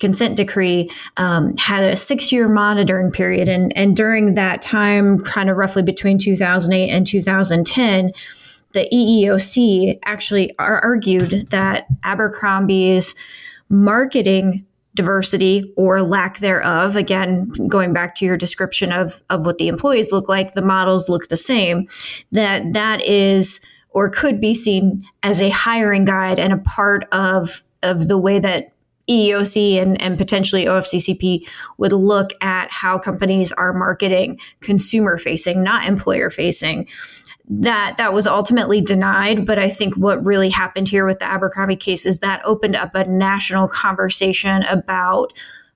consent 0.00 0.36
decree 0.36 0.90
um, 1.16 1.56
had 1.56 1.84
a 1.84 1.96
six 1.96 2.32
year 2.32 2.48
monitoring 2.48 3.10
period. 3.10 3.48
And, 3.48 3.76
and 3.76 3.96
during 3.96 4.34
that 4.34 4.62
time, 4.62 5.20
kind 5.20 5.50
of 5.50 5.56
roughly 5.56 5.82
between 5.82 6.18
2008 6.18 6.90
and 6.90 7.06
2010, 7.06 8.12
the 8.72 8.88
EEOC 8.92 9.98
actually 10.04 10.52
argued 10.58 11.48
that 11.50 11.86
Abercrombie's 12.02 13.14
marketing 13.68 14.66
diversity 14.94 15.72
or 15.76 16.02
lack 16.02 16.38
thereof 16.38 16.94
again 16.94 17.48
going 17.66 17.92
back 17.92 18.14
to 18.14 18.24
your 18.24 18.36
description 18.36 18.92
of 18.92 19.22
of 19.28 19.44
what 19.44 19.58
the 19.58 19.66
employees 19.66 20.12
look 20.12 20.28
like 20.28 20.52
the 20.52 20.62
models 20.62 21.08
look 21.08 21.26
the 21.28 21.36
same 21.36 21.88
that 22.30 22.72
that 22.74 23.04
is 23.04 23.60
or 23.90 24.08
could 24.08 24.40
be 24.40 24.54
seen 24.54 25.04
as 25.24 25.40
a 25.40 25.50
hiring 25.50 26.04
guide 26.04 26.38
and 26.38 26.52
a 26.52 26.58
part 26.58 27.08
of 27.10 27.64
of 27.82 28.06
the 28.06 28.18
way 28.18 28.38
that 28.38 28.73
EEOC 29.08 29.80
and, 29.80 30.00
and 30.00 30.16
potentially 30.16 30.64
OFCCP 30.64 31.46
would 31.78 31.92
look 31.92 32.30
at 32.40 32.70
how 32.70 32.98
companies 32.98 33.52
are 33.52 33.72
marketing 33.72 34.38
consumer 34.60 35.18
facing, 35.18 35.62
not 35.62 35.86
employer 35.86 36.30
facing 36.30 36.88
that 37.46 37.96
that 37.98 38.14
was 38.14 38.26
ultimately 38.26 38.80
denied. 38.80 39.46
But 39.46 39.58
I 39.58 39.68
think 39.68 39.96
what 39.96 40.24
really 40.24 40.48
happened 40.48 40.88
here 40.88 41.04
with 41.04 41.18
the 41.18 41.26
Abercrombie 41.26 41.76
case 41.76 42.06
is 42.06 42.20
that 42.20 42.40
opened 42.44 42.76
up 42.76 42.94
a 42.94 43.04
national 43.04 43.68
conversation 43.68 44.62
about 44.62 45.32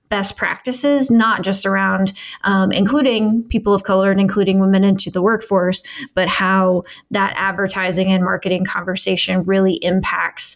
best 0.09 0.35
practices, 0.35 1.11
not 1.11 1.43
just 1.43 1.67
around 1.67 2.13
um, 2.43 2.71
including 2.71 3.43
people 3.43 3.75
of 3.75 3.83
color 3.83 4.09
and 4.09 4.19
including 4.19 4.59
women 4.59 4.83
into 4.83 5.11
the 5.11 5.21
workforce, 5.21 5.83
but 6.15 6.27
how 6.27 6.81
that 7.11 7.33
advertising 7.37 8.11
and 8.11 8.23
marketing 8.23 8.65
conversation 8.65 9.43
really 9.43 9.75
impacts 9.83 10.55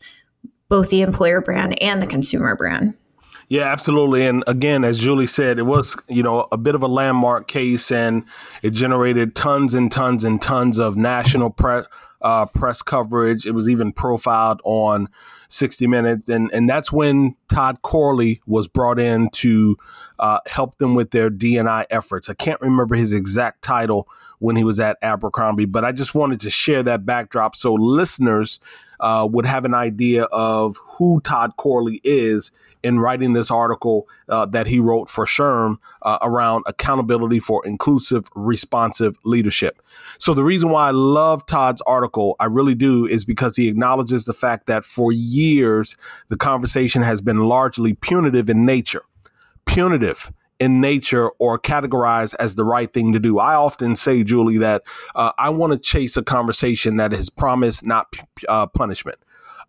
both 0.69 0.89
the 0.89 1.01
employer 1.01 1.41
brand 1.41 1.81
and 1.81 2.01
the 2.01 2.07
consumer 2.07 2.55
brand. 2.55 2.95
Yeah, 3.49 3.63
absolutely. 3.63 4.25
And 4.25 4.43
again, 4.47 4.83
as 4.83 4.99
Julie 4.99 5.27
said, 5.27 5.59
it 5.59 5.65
was, 5.65 5.95
you 6.07 6.23
know, 6.23 6.47
a 6.51 6.57
bit 6.57 6.75
of 6.75 6.81
a 6.81 6.87
landmark 6.87 7.47
case 7.47 7.91
and 7.91 8.25
it 8.61 8.71
generated 8.71 9.35
tons 9.35 9.73
and 9.73 9.91
tons 9.91 10.23
and 10.23 10.41
tons 10.41 10.79
of 10.79 10.95
national 10.95 11.49
press 11.49 11.85
uh, 12.21 12.45
press 12.45 12.81
coverage. 12.81 13.45
It 13.45 13.51
was 13.51 13.69
even 13.69 13.91
profiled 13.91 14.61
on 14.63 15.09
60 15.49 15.85
Minutes. 15.87 16.29
And, 16.29 16.49
and 16.51 16.67
that's 16.67 16.91
when 16.91 17.35
Todd 17.49 17.81
Corley 17.81 18.41
was 18.47 18.67
brought 18.67 18.99
in 18.99 19.29
to 19.33 19.75
uh, 20.19 20.39
help 20.47 20.77
them 20.77 20.95
with 20.95 21.11
their 21.11 21.29
DNI 21.29 21.85
efforts. 21.91 22.29
I 22.29 22.33
can't 22.33 22.61
remember 22.61 22.95
his 22.95 23.13
exact 23.13 23.61
title 23.61 24.07
when 24.39 24.55
he 24.55 24.63
was 24.63 24.79
at 24.79 24.97
Abercrombie, 25.01 25.65
but 25.65 25.85
I 25.85 25.91
just 25.91 26.15
wanted 26.15 26.39
to 26.41 26.49
share 26.49 26.81
that 26.83 27.05
backdrop 27.05 27.55
so 27.55 27.73
listeners 27.73 28.59
uh, 29.03 29.27
would 29.29 29.45
have 29.45 29.65
an 29.65 29.73
idea 29.73 30.23
of 30.31 30.77
who 30.97 31.19
Todd 31.21 31.57
Corley 31.57 31.99
is 32.05 32.51
in 32.83 32.99
writing 32.99 33.33
this 33.33 33.51
article 33.51 34.07
uh, 34.29 34.45
that 34.45 34.67
he 34.67 34.79
wrote 34.79 35.09
for 35.09 35.25
SHRM 35.25 35.77
uh, 36.01 36.17
around 36.21 36.63
accountability 36.67 37.39
for 37.39 37.65
inclusive, 37.65 38.29
responsive 38.33 39.17
leadership. 39.25 39.81
So 40.17 40.33
the 40.33 40.43
reason 40.43 40.69
why 40.69 40.87
I 40.87 40.91
love 40.91 41.45
Todd's 41.45 41.81
article, 41.81 42.37
I 42.39 42.45
really 42.45 42.75
do, 42.75 43.05
is 43.05 43.25
because 43.25 43.57
he 43.57 43.67
acknowledges 43.67 44.23
the 44.23 44.33
fact 44.33 44.67
that 44.67 44.85
for 44.85 45.11
years 45.11 45.97
the 46.29 46.37
conversation 46.37 47.01
has 47.01 47.21
been 47.21 47.39
largely 47.39 47.93
punitive 47.93 48.49
in 48.49 48.65
nature. 48.65 49.03
Punitive 49.65 50.31
in 50.63 50.79
nature 50.79 51.29
or 51.39 51.59
categorized 51.59 52.35
as 52.39 52.55
the 52.55 52.63
right 52.63 52.93
thing 52.93 53.11
to 53.11 53.19
do. 53.19 53.37
I 53.37 53.53
often 53.55 53.97
say, 53.97 54.23
Julie, 54.23 54.59
that 54.59 54.83
uh, 55.13 55.33
I 55.37 55.49
want 55.49 55.73
to 55.73 55.77
chase 55.77 56.15
a 56.15 56.23
conversation 56.23 56.95
that 56.97 57.11
is 57.11 57.29
promise, 57.29 57.83
not 57.83 58.15
uh, 58.47 58.67
punishment. 58.67 59.17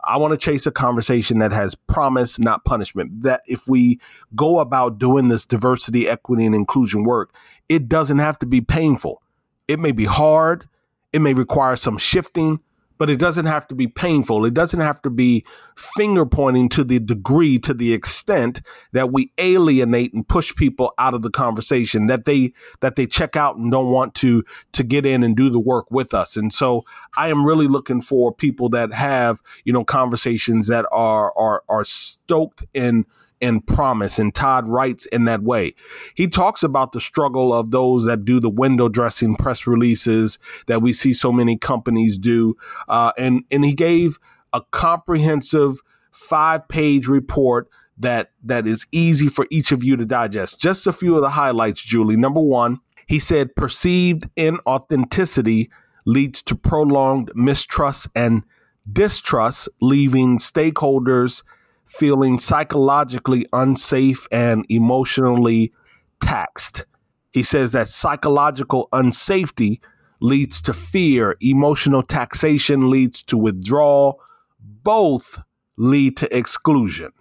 I 0.05 0.19
want 0.19 0.31
to 0.33 0.39
chase 0.39 0.67
a 0.67 0.71
conversation 0.71 1.41
that 1.41 1.51
has 1.51 1.75
promise, 1.75 2.39
not 2.39 2.65
punishment. 2.65 3.23
That 3.25 3.41
if 3.47 3.67
we 3.67 3.99
go 4.37 4.61
about 4.61 4.99
doing 4.99 5.27
this 5.27 5.45
diversity, 5.45 6.09
equity, 6.09 6.47
and 6.47 6.55
inclusion 6.55 7.03
work, 7.03 7.35
it 7.69 7.89
doesn't 7.89 8.21
have 8.21 8.39
to 8.39 8.47
be 8.47 8.61
painful. 8.61 9.21
It 9.67 9.81
may 9.81 9.91
be 9.91 10.05
hard, 10.05 10.69
it 11.13 11.23
may 11.23 11.35
require 11.35 11.75
some 11.75 11.99
shifting, 11.99 12.61
but 12.99 13.11
it 13.11 13.19
doesn't 13.19 13.47
have 13.47 13.67
to 13.69 13.75
be 13.75 13.87
painful. 13.87 14.45
It 14.45 14.55
doesn't 14.55 14.81
have 14.81 15.03
to 15.03 15.11
be 15.11 15.45
finger 15.77 16.25
pointing 16.25 16.69
to 16.71 16.85
the 16.85 17.01
degree, 17.01 17.59
to 17.61 17.75
the 17.75 17.93
extent 17.93 18.63
that 18.93 19.13
we 19.13 19.33
alienate 19.39 20.15
and 20.15 20.27
push 20.27 20.55
people 20.55 20.93
out 20.99 21.15
of 21.15 21.23
the 21.23 21.31
conversation 21.31 22.07
that 22.07 22.25
they 22.25 22.53
that 22.81 22.97
they 22.97 23.07
check 23.07 23.37
out 23.37 23.57
and 23.57 23.71
don't 23.71 23.91
want 23.91 24.15
to 24.17 24.45
to 24.73 24.83
get 24.83 25.05
in 25.05 25.23
and 25.23 25.37
do 25.37 25.51
the 25.51 25.61
work 25.61 25.91
with 25.91 26.15
us. 26.15 26.37
And 26.37 26.53
so 26.53 26.85
I 27.17 27.29
am 27.29 27.45
really 27.45 27.69
looking 27.69 28.01
for 28.01 28.33
people 28.33 28.69
that 28.71 28.93
have, 28.93 29.43
you 29.65 29.73
know, 29.73 29.85
conversations 29.85 30.69
that 30.69 30.87
are 30.93 31.37
are 31.37 31.63
are 31.69 31.85
stoked 31.85 32.65
in 32.73 33.07
and 33.45 33.67
promise. 33.67 34.19
And 34.19 34.35
Todd 34.35 34.67
writes 34.67 35.07
in 35.07 35.27
that 35.27 35.43
way. 35.43 35.75
He 36.15 36.27
talks 36.27 36.63
about 36.63 36.93
the 36.93 37.01
struggle 37.01 37.53
of 37.53 37.71
those 37.71 38.07
that 38.07 38.25
do 38.25 38.41
the 38.41 38.51
window 38.51 38.89
dressing 38.89 39.37
press 39.37 39.67
releases 39.67 40.39
that 40.67 40.81
we 40.83 40.93
see 40.93 41.13
so 41.13 41.31
many 41.31 41.59
companies 41.59 42.19
do. 42.19 42.57
Uh, 42.89 43.13
and, 43.19 43.45
and 43.51 43.65
he 43.65 43.75
gave 43.75 44.19
a 44.53 44.63
comprehensive 44.71 45.81
five 46.11 46.67
page 46.69 47.07
report 47.07 47.69
that 47.99 48.31
that 48.43 48.67
is 48.67 48.87
easy 48.91 49.29
for 49.29 49.47
each 49.51 49.71
of 49.71 49.85
you 49.85 49.97
to 49.97 50.07
digest. 50.07 50.61
Just 50.61 50.87
a 50.87 50.93
few 50.93 51.15
of 51.15 51.21
the 51.21 51.31
highlights, 51.31 51.83
Julie. 51.83 52.17
Number 52.17 52.41
one, 52.41 52.81
he 53.07 53.19
said 53.19 53.55
perceived 53.55 54.35
inauthenticity 54.37 55.69
leads 56.07 56.43
to 56.43 56.55
prolonged 56.55 57.31
mistrust 57.35 58.09
and 58.15 58.43
distrust, 58.91 59.69
leaving 59.81 60.39
stakeholders 60.39 61.43
feeling 61.85 62.39
psychologically 62.39 63.47
unsafe 63.53 64.27
and 64.33 64.65
emotionally 64.69 65.73
taxed. 66.21 66.87
He 67.33 67.43
says 67.43 67.73
that 67.73 67.89
psychological 67.89 68.89
unsafety 68.93 69.81
leads 70.21 70.63
to 70.63 70.73
fear, 70.73 71.37
emotional 71.41 72.03
taxation 72.03 72.91
leads 72.91 73.23
to 73.25 73.37
withdrawal, 73.37 74.21
both 74.61 75.43
lead 75.77 76.17
to 76.19 76.37
exclusion. 76.37 77.13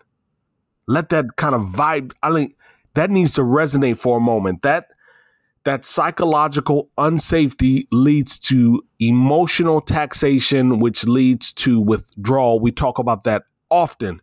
Let 0.88 1.10
that 1.10 1.36
kind 1.38 1.56
of 1.56 1.62
vibe, 1.62 2.14
I 2.22 2.32
think 2.32 2.56
that 2.94 3.10
needs 3.10 3.34
to 3.36 3.42
resonate 3.42 3.98
for 3.98 4.18
a 4.18 4.22
moment. 4.22 4.62
That 4.62 4.92
that 5.64 5.86
psychological 5.86 6.90
unsafety 6.98 7.88
leads 7.92 8.38
to 8.38 8.84
emotional 9.00 9.80
taxation, 9.80 10.80
which 10.80 11.06
leads 11.06 11.54
to 11.54 11.80
withdrawal. 11.80 12.60
We 12.60 12.72
talk 12.72 13.00
about 13.00 13.24
that 13.24 13.44
often 13.70 14.22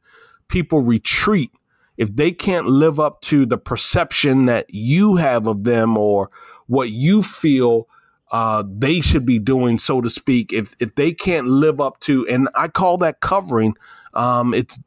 people 0.51 0.81
retreat 0.81 1.51
if 1.97 2.15
they 2.15 2.33
can't 2.33 2.67
live 2.67 2.99
up 2.99 3.21
to 3.21 3.47
the 3.47 3.59
perception 3.59 4.47
that 4.47 4.67
you 4.71 5.17
have 5.17 5.47
of 5.47 5.65
them 5.65 5.97
or 5.97 6.31
what 6.67 6.91
you 6.91 7.23
feel 7.23 7.87
uh, 8.31 8.63
they 8.67 9.01
should 9.01 9.27
be 9.27 9.39
doing, 9.39 9.77
so 9.77 10.01
to 10.01 10.09
speak, 10.09 10.53
if 10.53 10.75
if 10.81 10.95
they 10.95 11.13
can't 11.13 11.47
live 11.47 11.81
up 11.81 11.99
to, 12.01 12.27
and 12.29 12.49
I 12.55 12.69
call 12.69 12.97
that 12.99 13.21
covering. 13.21 13.75
Um, 14.15 14.55
it's, 14.55 14.81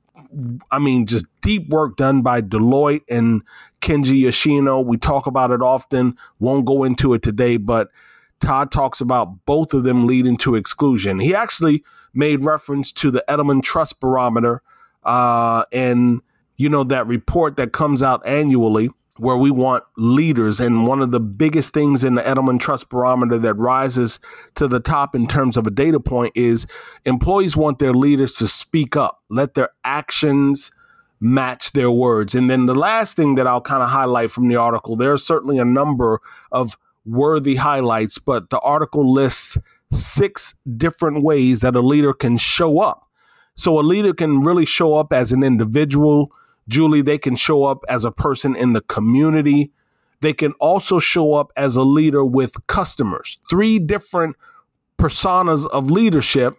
I 0.72 0.80
mean, 0.80 1.06
just 1.06 1.26
deep 1.42 1.70
work 1.70 1.98
done 1.98 2.22
by 2.22 2.42
Deloitte 2.42 3.04
and 3.10 3.44
Kenji 3.82 4.22
Yoshino. 4.22 4.80
We 4.80 4.98
talk 4.98 5.28
about 5.28 5.52
it 5.52 5.62
often. 5.62 6.18
Won't 6.40 6.66
go 6.66 6.84
into 6.84 7.14
it 7.14 7.22
today, 7.22 7.58
but 7.58 7.90
Todd 8.40 8.72
talks 8.72 9.02
about 9.02 9.46
both 9.46 9.74
of 9.74 9.84
them 9.84 10.08
leading 10.08 10.38
to 10.38 10.56
exclusion. 10.56 11.20
He 11.20 11.36
actually 11.36 11.84
made 12.14 12.46
reference 12.46 12.92
to 12.94 13.12
the 13.12 13.24
Edelman 13.28 13.62
Trust 13.62 14.00
Barometer 14.00 14.62
uh, 15.06 15.66
and 15.72 16.22
you 16.56 16.70
know 16.70 16.84
that 16.84 17.08
report 17.08 17.58
that 17.58 17.74
comes 17.74 18.02
out 18.02 18.26
annually 18.26 18.90
where 19.18 19.38
we 19.38 19.52
want 19.52 19.84
leaders. 19.96 20.60
And 20.60 20.88
one 20.88 21.02
of 21.02 21.12
the 21.12 21.20
biggest 21.20 21.74
things 21.74 22.04
in 22.04 22.16
the 22.16 22.22
Edelman 22.22 22.60
Trust 22.60 22.90
Barometer 22.90 23.38
that 23.40 23.54
rises 23.56 24.20
to 24.56 24.68
the 24.68 24.80
top 24.80 25.16
in 25.16 25.28
terms 25.28 25.56
of 25.56 25.68
a 25.68 25.72
data 25.72 26.00
point 26.00 26.34
is 26.36 26.66
employees 27.06 27.56
want 27.56 27.80
their 27.80 27.94
leaders 27.94 28.36
to 28.38 28.48
speak 28.48 28.96
up, 28.96 29.22
let 29.30 29.54
their 29.54 29.70
actions 29.84 30.72
match 31.20 31.72
their 31.72 31.92
words. 31.92 32.36
And 32.36 32.50
then 32.50 32.66
the 32.66 32.76
last 32.76 33.16
thing 33.16 33.36
that 33.36 33.48
I'll 33.48 33.62
kind 33.62 33.84
of 33.84 33.90
highlight 33.90 34.32
from 34.32 34.48
the 34.48 34.56
article, 34.56 34.96
there 34.96 35.14
are 35.14 35.18
certainly 35.18 35.58
a 35.58 35.66
number 35.66 36.20
of 36.52 36.76
worthy 37.06 37.56
highlights, 37.56 38.18
but 38.18 38.50
the 38.50 38.60
article 38.60 39.12
lists 39.12 39.58
six 39.92 40.56
different 40.76 41.24
ways 41.24 41.62
that 41.62 41.76
a 41.76 41.82
leader 41.82 42.14
can 42.14 42.36
show 42.36 42.80
up 42.80 43.08
so 43.56 43.80
a 43.80 43.82
leader 43.82 44.14
can 44.14 44.42
really 44.42 44.66
show 44.66 44.96
up 44.96 45.14
as 45.14 45.32
an 45.32 45.44
individual. 45.44 46.32
Julie, 46.68 47.02
they 47.02 47.18
can 47.18 47.36
show 47.36 47.66
up 47.66 47.84
as 47.88 48.06
a 48.06 48.12
person 48.12 48.56
in 48.56 48.74
the 48.74 48.82
community. 48.82 49.72
They 50.22 50.34
can 50.34 50.54
also 50.54 51.00
show 51.00 51.34
up 51.34 51.52
as 51.56 51.76
a 51.76 51.84
leader 51.84 52.24
with 52.24 52.66
customers. 52.68 53.38
Three 53.50 53.80
different 53.80 54.36
personas 54.98 55.68
of 55.72 55.92
leadership. 55.92 56.56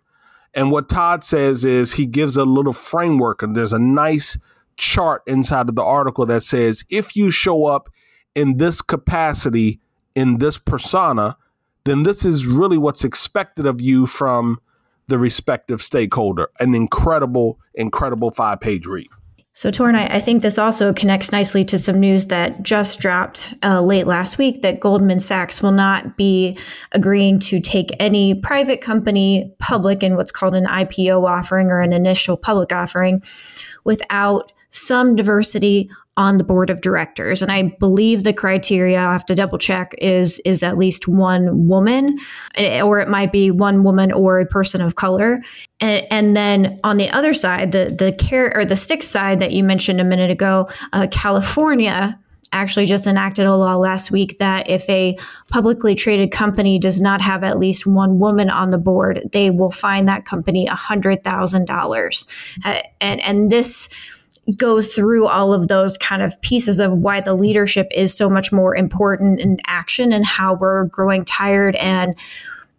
And 0.52 0.70
what 0.70 0.88
Todd 0.88 1.24
says 1.24 1.64
is 1.64 1.94
he 1.94 2.06
gives 2.06 2.36
a 2.36 2.44
little 2.44 2.72
framework, 2.72 3.42
and 3.42 3.56
there's 3.56 3.72
a 3.72 3.78
nice 3.78 4.38
chart 4.76 5.22
inside 5.26 5.68
of 5.68 5.76
the 5.76 5.82
article 5.82 6.26
that 6.26 6.42
says 6.42 6.84
if 6.90 7.16
you 7.16 7.30
show 7.30 7.66
up 7.66 7.88
in 8.34 8.56
this 8.58 8.82
capacity, 8.82 9.80
in 10.14 10.38
this 10.38 10.58
persona, 10.58 11.36
then 11.84 12.02
this 12.02 12.24
is 12.24 12.46
really 12.46 12.78
what's 12.78 13.04
expected 13.04 13.66
of 13.66 13.80
you 13.80 14.06
from 14.06 14.60
the 15.08 15.18
respective 15.18 15.82
stakeholder. 15.82 16.50
An 16.60 16.74
incredible, 16.74 17.58
incredible 17.74 18.30
five 18.30 18.60
page 18.60 18.86
read. 18.86 19.08
So, 19.56 19.70
Torin, 19.70 19.94
I, 19.94 20.18
think 20.18 20.42
this 20.42 20.58
also 20.58 20.92
connects 20.92 21.30
nicely 21.30 21.64
to 21.66 21.78
some 21.78 22.00
news 22.00 22.26
that 22.26 22.64
just 22.64 22.98
dropped 22.98 23.54
uh, 23.62 23.80
late 23.82 24.04
last 24.04 24.36
week 24.36 24.62
that 24.62 24.80
Goldman 24.80 25.20
Sachs 25.20 25.62
will 25.62 25.70
not 25.70 26.16
be 26.16 26.58
agreeing 26.90 27.38
to 27.38 27.60
take 27.60 27.94
any 28.00 28.34
private 28.34 28.80
company 28.80 29.54
public 29.60 30.02
in 30.02 30.16
what's 30.16 30.32
called 30.32 30.56
an 30.56 30.66
IPO 30.66 31.24
offering 31.24 31.68
or 31.68 31.80
an 31.80 31.92
initial 31.92 32.36
public 32.36 32.72
offering 32.72 33.22
without 33.84 34.50
some 34.72 35.14
diversity 35.14 35.88
on 36.16 36.38
the 36.38 36.44
board 36.44 36.70
of 36.70 36.80
directors 36.80 37.42
and 37.42 37.50
i 37.50 37.62
believe 37.80 38.22
the 38.22 38.32
criteria 38.32 38.98
i 38.98 39.12
have 39.12 39.24
to 39.24 39.34
double 39.34 39.58
check 39.58 39.94
is 39.98 40.40
is 40.44 40.62
at 40.62 40.78
least 40.78 41.08
one 41.08 41.66
woman 41.66 42.18
eh, 42.54 42.80
or 42.80 43.00
it 43.00 43.08
might 43.08 43.32
be 43.32 43.50
one 43.50 43.82
woman 43.82 44.12
or 44.12 44.38
a 44.38 44.46
person 44.46 44.80
of 44.80 44.94
color 44.94 45.42
and, 45.80 46.06
and 46.10 46.36
then 46.36 46.78
on 46.84 46.96
the 46.96 47.10
other 47.10 47.34
side 47.34 47.72
the 47.72 47.94
the 47.98 48.12
care 48.12 48.56
or 48.56 48.64
the 48.64 48.76
stick 48.76 49.02
side 49.02 49.40
that 49.40 49.52
you 49.52 49.64
mentioned 49.64 50.00
a 50.00 50.04
minute 50.04 50.30
ago 50.30 50.68
uh, 50.92 51.06
california 51.10 52.18
actually 52.54 52.86
just 52.86 53.06
enacted 53.06 53.46
a 53.46 53.54
law 53.54 53.76
last 53.76 54.10
week 54.10 54.38
that 54.38 54.70
if 54.70 54.88
a 54.88 55.18
publicly 55.50 55.94
traded 55.94 56.30
company 56.30 56.78
does 56.78 57.00
not 57.00 57.20
have 57.20 57.42
at 57.42 57.58
least 57.58 57.84
one 57.84 58.18
woman 58.18 58.48
on 58.48 58.70
the 58.70 58.78
board, 58.78 59.20
they 59.32 59.50
will 59.50 59.72
fine 59.72 60.06
that 60.06 60.24
company 60.24 60.66
$100,000. 60.66 62.26
Uh, 62.64 62.80
and, 63.00 63.20
and 63.22 63.50
this 63.50 63.88
goes 64.56 64.94
through 64.94 65.26
all 65.26 65.52
of 65.52 65.68
those 65.68 65.96
kind 65.96 66.22
of 66.22 66.40
pieces 66.42 66.80
of 66.80 66.92
why 66.92 67.20
the 67.20 67.34
leadership 67.34 67.88
is 67.92 68.14
so 68.14 68.28
much 68.28 68.52
more 68.52 68.76
important 68.76 69.40
in 69.40 69.58
action 69.66 70.12
and 70.12 70.24
how 70.24 70.54
we're 70.54 70.84
growing 70.84 71.24
tired 71.24 71.76
and 71.76 72.14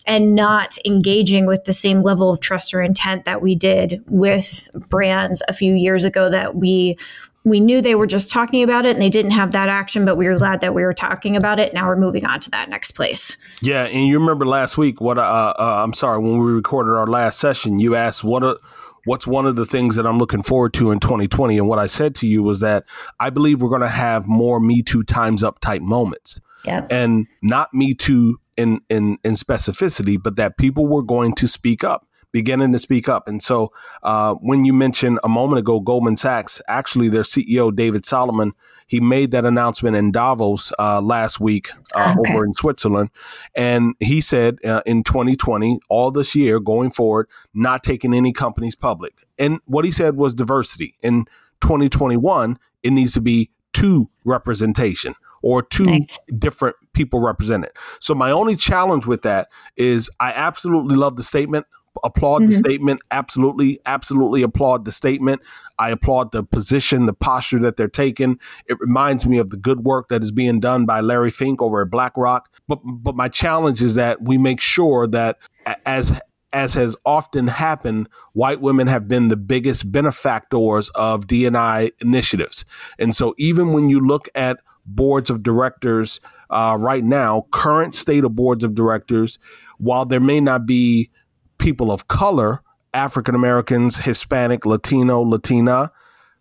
and 0.07 0.35
not 0.35 0.77
engaging 0.85 1.47
with 1.47 1.63
the 1.65 1.73
same 1.73 2.03
level 2.03 2.29
of 2.29 2.39
trust 2.39 2.73
or 2.75 2.81
intent 2.81 3.25
that 3.25 3.41
we 3.41 3.55
did 3.55 4.03
with 4.07 4.69
brands 4.89 5.41
a 5.47 5.53
few 5.53 5.73
years 5.73 6.03
ago 6.03 6.29
that 6.29 6.55
we 6.55 6.97
we 7.43 7.59
knew 7.59 7.79
they 7.79 7.93
were 7.93 8.07
just 8.07 8.31
talking 8.31 8.63
about 8.63 8.85
it 8.85 8.91
and 8.91 9.01
they 9.01 9.09
didn't 9.09 9.31
have 9.31 9.51
that 9.51 9.69
action 9.69 10.05
but 10.05 10.17
we 10.17 10.27
were 10.27 10.37
glad 10.37 10.61
that 10.61 10.75
we 10.75 10.83
were 10.83 10.93
talking 10.93 11.35
about 11.35 11.59
it. 11.59 11.73
Now 11.73 11.87
we're 11.87 11.95
moving 11.95 12.25
on 12.25 12.39
to 12.41 12.51
that 12.51 12.69
next 12.69 12.91
place. 12.91 13.37
Yeah 13.61 13.85
and 13.85 14.07
you 14.07 14.19
remember 14.19 14.45
last 14.45 14.77
week 14.77 15.01
what 15.01 15.17
uh, 15.17 15.53
uh 15.57 15.83
i'm 15.83 15.93
sorry 15.93 16.19
when 16.19 16.37
we 16.37 16.51
recorded 16.51 16.91
our 16.91 17.07
last 17.07 17.39
session 17.39 17.79
you 17.79 17.95
asked 17.95 18.23
what 18.23 18.43
a 18.43 18.57
what's 19.05 19.25
one 19.25 19.45
of 19.45 19.55
the 19.55 19.65
things 19.65 19.95
that 19.95 20.05
I'm 20.05 20.17
looking 20.17 20.43
forward 20.43 20.73
to 20.75 20.91
in 20.91 20.99
2020? 20.99 21.57
And 21.57 21.67
what 21.67 21.79
I 21.79 21.87
said 21.87 22.15
to 22.15 22.27
you 22.27 22.43
was 22.43 22.59
that 22.59 22.85
I 23.19 23.29
believe 23.29 23.61
we're 23.61 23.69
going 23.69 23.81
to 23.81 23.87
have 23.87 24.27
more 24.27 24.59
Me 24.59 24.81
Too 24.81 25.03
times 25.03 25.43
up 25.43 25.59
type 25.59 25.81
moments. 25.81 26.41
Yeah. 26.63 26.85
And 26.89 27.27
not 27.41 27.73
Me 27.73 27.93
Too 27.93 28.37
in, 28.57 28.81
in, 28.89 29.17
in 29.23 29.33
specificity, 29.33 30.21
but 30.21 30.35
that 30.35 30.57
people 30.57 30.87
were 30.87 31.03
going 31.03 31.33
to 31.35 31.47
speak 31.47 31.83
up 31.83 32.07
beginning 32.35 32.73
to 32.73 32.79
speak 32.79 33.07
up. 33.07 33.29
And 33.29 33.41
so, 33.41 33.71
uh, 34.03 34.35
when 34.41 34.65
you 34.65 34.73
mentioned 34.73 35.19
a 35.23 35.29
moment 35.29 35.57
ago, 35.57 35.79
Goldman 35.79 36.17
Sachs, 36.17 36.61
actually, 36.67 37.07
their 37.07 37.23
CEO, 37.23 37.73
David 37.73 38.05
Solomon, 38.05 38.51
he 38.85 38.99
made 38.99 39.31
that 39.31 39.45
announcement 39.45 39.95
in 39.95 40.11
Davos 40.11 40.71
uh, 40.77 41.01
last 41.01 41.39
week 41.39 41.69
uh, 41.93 42.15
okay. 42.19 42.33
over 42.33 42.45
in 42.45 42.53
Switzerland. 42.53 43.09
And 43.55 43.95
he 43.99 44.21
said 44.21 44.59
uh, 44.63 44.81
in 44.85 45.03
2020, 45.03 45.79
all 45.89 46.11
this 46.11 46.35
year 46.35 46.59
going 46.59 46.91
forward, 46.91 47.27
not 47.53 47.83
taking 47.83 48.13
any 48.13 48.31
companies 48.31 48.75
public. 48.75 49.13
And 49.37 49.59
what 49.65 49.85
he 49.85 49.91
said 49.91 50.15
was 50.15 50.33
diversity. 50.33 50.95
In 51.01 51.25
2021, 51.61 52.59
it 52.83 52.91
needs 52.91 53.13
to 53.13 53.21
be 53.21 53.49
two 53.73 54.09
representation 54.23 55.15
or 55.41 55.61
two 55.61 55.85
Thanks. 55.85 56.19
different 56.39 56.75
people 56.93 57.19
represented. 57.19 57.71
So 57.99 58.15
my 58.15 58.31
only 58.31 58.55
challenge 58.55 59.05
with 59.05 59.21
that 59.23 59.49
is 59.77 60.09
I 60.19 60.31
absolutely 60.31 60.95
love 60.95 61.17
the 61.17 61.23
statement 61.23 61.67
applaud 62.03 62.43
mm-hmm. 62.43 62.45
the 62.47 62.55
statement. 62.55 63.01
Absolutely, 63.11 63.79
absolutely 63.85 64.43
applaud 64.43 64.85
the 64.85 64.91
statement. 64.91 65.41
I 65.77 65.89
applaud 65.89 66.31
the 66.31 66.43
position, 66.43 67.05
the 67.05 67.13
posture 67.13 67.59
that 67.59 67.75
they're 67.75 67.87
taking. 67.87 68.39
It 68.67 68.79
reminds 68.79 69.25
me 69.25 69.37
of 69.37 69.49
the 69.49 69.57
good 69.57 69.81
work 69.81 70.09
that 70.09 70.21
is 70.21 70.31
being 70.31 70.59
done 70.59 70.85
by 70.85 71.01
Larry 71.01 71.31
Fink 71.31 71.61
over 71.61 71.81
at 71.81 71.89
BlackRock. 71.89 72.49
But 72.67 72.79
but 72.83 73.15
my 73.15 73.27
challenge 73.27 73.81
is 73.81 73.95
that 73.95 74.21
we 74.21 74.37
make 74.37 74.61
sure 74.61 75.07
that 75.07 75.37
as 75.85 76.19
as 76.53 76.73
has 76.75 76.95
often 77.05 77.47
happened, 77.47 78.07
white 78.31 78.61
women 78.61 78.87
have 78.87 79.09
been 79.09 79.27
the 79.27 79.35
biggest 79.35 79.91
benefactors 79.91 80.89
of 80.95 81.27
DNI 81.27 81.91
initiatives. 82.01 82.63
And 82.97 83.13
so 83.13 83.35
even 83.37 83.73
when 83.73 83.89
you 83.89 83.99
look 83.99 84.29
at 84.33 84.61
boards 84.85 85.29
of 85.29 85.43
directors 85.43 86.21
uh, 86.49 86.77
right 86.79 87.03
now, 87.03 87.47
current 87.51 87.93
state 87.93 88.23
of 88.23 88.35
boards 88.35 88.63
of 88.63 88.73
directors, 88.73 89.37
while 89.79 90.05
there 90.05 90.21
may 90.21 90.39
not 90.39 90.65
be 90.65 91.09
people 91.57 91.91
of 91.91 92.07
color, 92.07 92.61
African 92.93 93.35
Americans, 93.35 93.97
Hispanic, 93.97 94.65
Latino, 94.65 95.21
Latina, 95.21 95.91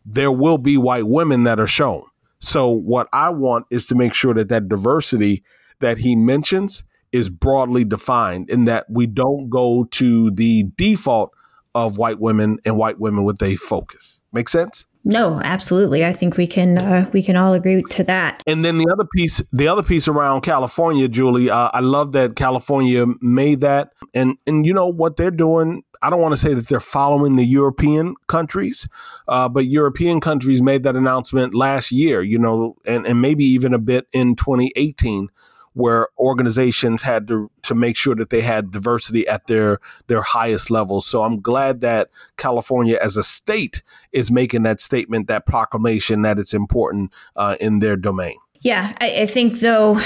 there 0.05 0.33
will 0.33 0.59
be 0.59 0.77
white 0.77 1.07
women 1.07 1.44
that 1.44 1.59
are 1.59 1.66
shown. 1.66 2.05
So 2.38 2.68
what 2.68 3.09
I 3.12 3.31
want 3.31 3.66
is 3.70 3.87
to 3.87 3.94
make 3.94 4.12
sure 4.12 4.35
that 4.35 4.48
that 4.50 4.68
diversity 4.68 5.42
that 5.81 5.98
he 5.98 6.14
mentions 6.14 6.85
is 7.11 7.31
broadly 7.31 7.85
defined 7.85 8.50
in 8.50 8.64
that 8.64 8.87
we 8.88 9.07
don't 9.07 9.48
go 9.48 9.85
to 9.92 10.31
the 10.31 10.64
default 10.77 11.33
of 11.74 11.96
white 11.96 12.20
women 12.20 12.59
and 12.64 12.77
white 12.77 13.00
women 13.00 13.24
with 13.24 13.42
a 13.42 13.57
focus. 13.57 14.20
Make 14.33 14.48
sense? 14.48 14.87
No, 15.05 15.40
absolutely. 15.43 16.05
I 16.05 16.14
think 16.14 16.38
we 16.38 16.47
can 16.47 16.79
uh, 16.79 17.11
we 17.12 17.23
can 17.23 17.37
all 17.37 17.53
agree 17.53 17.83
to 17.90 18.05
that. 18.05 18.43
And 18.47 18.64
then 18.64 18.79
the 18.79 18.88
other 18.90 19.07
piece, 19.14 19.43
the 19.53 19.69
other 19.69 19.83
piece 19.83 20.09
around 20.09 20.40
California, 20.40 21.09
Julie, 21.09 21.51
uh, 21.51 21.71
I 21.75 21.81
love 21.81 22.12
that 22.12 22.37
California 22.37 23.05
made 23.21 23.61
that, 23.61 23.93
and 24.14 24.38
and 24.47 24.64
you 24.64 24.73
know 24.73 24.88
what 24.88 25.17
they're 25.17 25.31
doing. 25.31 25.83
I 26.01 26.11
don't 26.11 26.21
want 26.21 26.33
to 26.33 26.40
say 26.40 26.55
that 26.55 26.69
they're 26.69 26.81
following 26.81 27.37
the 27.37 27.45
European 27.45 28.14
countries, 28.29 28.88
uh, 29.29 29.49
but 29.49 29.67
European 29.67 30.21
countries 30.21 30.62
made 30.62 30.83
that 30.85 30.97
announcement 30.97 31.55
last 31.55 31.93
year. 31.93 32.23
You 32.23 32.38
know, 32.38 32.77
and 32.87 33.07
and 33.07 33.21
maybe 33.21 33.45
even 33.45 33.75
a 33.75 33.79
bit 33.79 34.07
in 34.12 34.37
2018 34.37 35.29
where 35.75 36.09
organizations 36.19 37.03
had 37.03 37.29
to 37.29 37.51
to 37.63 37.75
make 37.75 37.97
sure 37.97 38.15
that 38.15 38.31
they 38.31 38.41
had 38.41 38.71
diversity 38.71 39.27
at 39.29 39.47
their 39.47 39.81
their 40.07 40.23
highest 40.23 40.71
levels. 40.71 41.07
So 41.07 41.23
I'm 41.23 41.41
glad 41.41 41.81
that 41.83 42.11
California 42.37 42.99
as 43.03 43.17
a 43.17 43.25
state 43.25 43.83
is 44.13 44.31
making 44.31 44.63
that 44.63 44.81
statement, 44.81 45.29
that 45.29 45.47
proclamation 45.47 46.23
that 46.23 46.39
it's 46.39 46.55
important 46.55 47.13
uh, 47.37 47.57
in 47.61 47.81
their 47.81 47.97
domain. 47.97 48.37
Yeah, 48.61 48.95
I, 49.01 49.23
I 49.23 49.27
think 49.27 49.61
though 49.61 50.01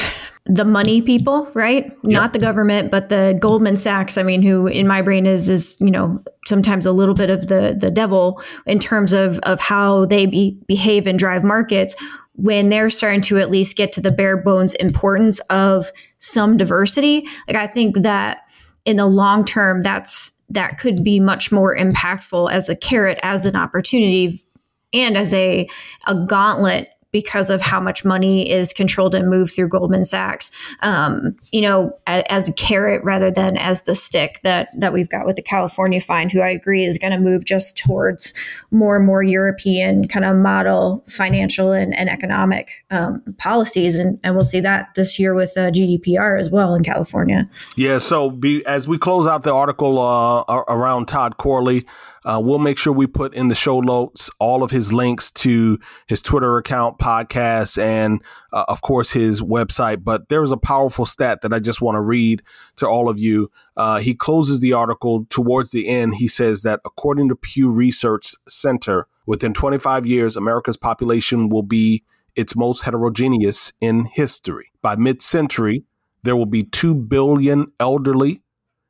the 0.48 0.64
money 0.64 1.02
people, 1.02 1.48
right? 1.52 1.84
Yep. 1.84 1.96
Not 2.02 2.32
the 2.32 2.38
government, 2.38 2.90
but 2.90 3.10
the 3.10 3.36
Goldman 3.38 3.76
Sachs. 3.76 4.16
I 4.16 4.22
mean, 4.22 4.40
who 4.40 4.66
in 4.66 4.86
my 4.86 5.02
brain 5.02 5.26
is 5.26 5.48
is 5.48 5.76
you 5.78 5.90
know 5.90 6.22
sometimes 6.46 6.86
a 6.86 6.92
little 6.92 7.14
bit 7.14 7.28
of 7.28 7.48
the 7.48 7.76
the 7.78 7.90
devil 7.90 8.42
in 8.66 8.78
terms 8.78 9.12
of 9.12 9.38
of 9.40 9.60
how 9.60 10.06
they 10.06 10.24
be, 10.26 10.58
behave 10.66 11.06
and 11.06 11.18
drive 11.18 11.44
markets 11.44 11.94
when 12.38 12.68
they're 12.68 12.88
starting 12.88 13.20
to 13.20 13.36
at 13.38 13.50
least 13.50 13.76
get 13.76 13.90
to 13.92 14.00
the 14.00 14.12
bare 14.12 14.36
bones 14.36 14.74
importance 14.74 15.40
of 15.50 15.90
some 16.18 16.56
diversity 16.56 17.26
like 17.46 17.56
i 17.56 17.66
think 17.66 17.98
that 17.98 18.38
in 18.84 18.96
the 18.96 19.06
long 19.06 19.44
term 19.44 19.82
that's 19.82 20.32
that 20.48 20.78
could 20.78 21.04
be 21.04 21.20
much 21.20 21.52
more 21.52 21.76
impactful 21.76 22.50
as 22.50 22.68
a 22.68 22.76
carrot 22.76 23.18
as 23.22 23.44
an 23.44 23.56
opportunity 23.56 24.42
and 24.92 25.16
as 25.16 25.34
a 25.34 25.68
a 26.06 26.14
gauntlet 26.26 26.90
because 27.10 27.48
of 27.48 27.60
how 27.60 27.80
much 27.80 28.04
money 28.04 28.50
is 28.50 28.72
controlled 28.72 29.14
and 29.14 29.30
moved 29.30 29.54
through 29.54 29.68
Goldman 29.68 30.04
Sachs, 30.04 30.50
um, 30.82 31.36
you 31.52 31.60
know, 31.60 31.92
as, 32.06 32.22
as, 32.28 32.48
a 32.48 32.52
carrot 32.52 33.02
rather 33.02 33.30
than 33.30 33.56
as 33.56 33.82
the 33.82 33.94
stick 33.94 34.40
that 34.42 34.68
that 34.78 34.92
we've 34.92 35.08
got 35.08 35.26
with 35.26 35.36
the 35.36 35.42
California 35.42 36.00
fine, 36.00 36.28
who 36.28 36.40
I 36.40 36.50
agree 36.50 36.84
is 36.84 36.98
going 36.98 37.12
to 37.12 37.18
move 37.18 37.44
just 37.44 37.76
towards 37.76 38.34
more 38.70 38.96
and 38.96 39.06
more 39.06 39.22
European 39.22 40.06
kind 40.08 40.24
of 40.24 40.36
model 40.36 41.04
financial 41.08 41.72
and, 41.72 41.96
and 41.96 42.10
economic 42.10 42.84
um, 42.90 43.22
policies, 43.38 43.98
and, 43.98 44.18
and 44.22 44.34
we'll 44.34 44.44
see 44.44 44.60
that 44.60 44.94
this 44.94 45.18
year 45.18 45.34
with 45.34 45.56
uh, 45.56 45.70
GDPR 45.70 46.38
as 46.38 46.50
well 46.50 46.74
in 46.74 46.84
California. 46.84 47.48
Yeah. 47.76 47.98
So 47.98 48.30
be, 48.30 48.64
as 48.66 48.86
we 48.86 48.98
close 48.98 49.26
out 49.26 49.42
the 49.42 49.54
article 49.54 49.98
uh, 49.98 50.44
around 50.68 51.06
Todd 51.06 51.36
Corley. 51.38 51.86
Uh, 52.28 52.38
we'll 52.38 52.58
make 52.58 52.76
sure 52.76 52.92
we 52.92 53.06
put 53.06 53.32
in 53.32 53.48
the 53.48 53.54
show 53.54 53.80
notes 53.80 54.28
all 54.38 54.62
of 54.62 54.70
his 54.70 54.92
links 54.92 55.30
to 55.30 55.78
his 56.06 56.20
Twitter 56.20 56.58
account, 56.58 56.98
podcast, 56.98 57.82
and 57.82 58.22
uh, 58.52 58.66
of 58.68 58.82
course 58.82 59.12
his 59.12 59.40
website. 59.40 60.04
But 60.04 60.28
there 60.28 60.42
is 60.42 60.52
a 60.52 60.58
powerful 60.58 61.06
stat 61.06 61.40
that 61.40 61.54
I 61.54 61.58
just 61.58 61.80
want 61.80 61.96
to 61.96 62.02
read 62.02 62.42
to 62.76 62.86
all 62.86 63.08
of 63.08 63.18
you. 63.18 63.48
Uh, 63.78 64.00
he 64.00 64.14
closes 64.14 64.60
the 64.60 64.74
article 64.74 65.24
towards 65.30 65.70
the 65.70 65.88
end. 65.88 66.16
He 66.16 66.28
says 66.28 66.64
that 66.64 66.80
according 66.84 67.30
to 67.30 67.34
Pew 67.34 67.70
Research 67.70 68.34
Center, 68.46 69.06
within 69.24 69.54
25 69.54 70.04
years, 70.04 70.36
America's 70.36 70.76
population 70.76 71.48
will 71.48 71.62
be 71.62 72.04
its 72.36 72.54
most 72.54 72.82
heterogeneous 72.82 73.72
in 73.80 74.04
history. 74.04 74.70
By 74.82 74.96
mid 74.96 75.22
century, 75.22 75.84
there 76.24 76.36
will 76.36 76.44
be 76.44 76.62
2 76.62 76.94
billion 76.94 77.72
elderly 77.80 78.42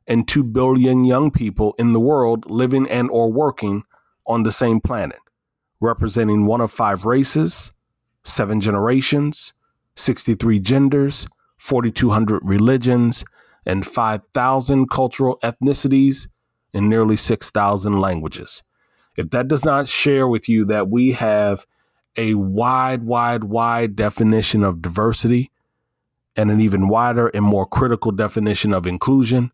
and 0.09 0.27
2 0.27 0.43
billion 0.43 1.05
young 1.05 1.31
people 1.31 1.75
in 1.79 1.93
the 1.93 2.01
world 2.01 2.51
living 2.51 2.89
and 2.89 3.11
or 3.11 3.31
working 3.31 3.85
on 4.27 4.43
the 4.43 4.51
same 4.51 4.81
planet, 4.81 5.21
representing 5.81 6.47
one 6.47 6.63
of 6.63 6.73
five 6.73 7.05
races, 7.05 7.73
seven 8.25 8.61
generations, 8.61 9.53
63 9.95 10.59
genders, 10.61 11.29
4,200 11.59 12.41
religions, 12.43 13.25
and 13.67 13.87
5,000 13.87 14.89
cultural 14.89 15.39
ethnicities 15.43 16.29
in 16.73 16.89
nearly 16.89 17.17
6,000 17.17 18.01
languages. 18.01 18.63
If 19.17 19.31
that 19.31 19.49
does 19.49 19.65
not 19.65 19.89
share 19.89 20.27
with 20.27 20.49
you 20.49 20.65
that 20.67 20.89
we 20.89 21.13
have 21.13 21.67
a 22.17 22.35
wide, 22.35 23.03
wide, 23.03 23.45
wide 23.45 23.95
definition 23.97 24.65
of 24.65 24.81
diversity 24.81 25.51
and 26.37 26.51
an 26.51 26.61
even 26.61 26.89
wider 26.89 27.29
and 27.29 27.45
more 27.45 27.67
critical 27.67 28.13
definition 28.13 28.73
of 28.73 28.87
inclusion, 28.87 29.51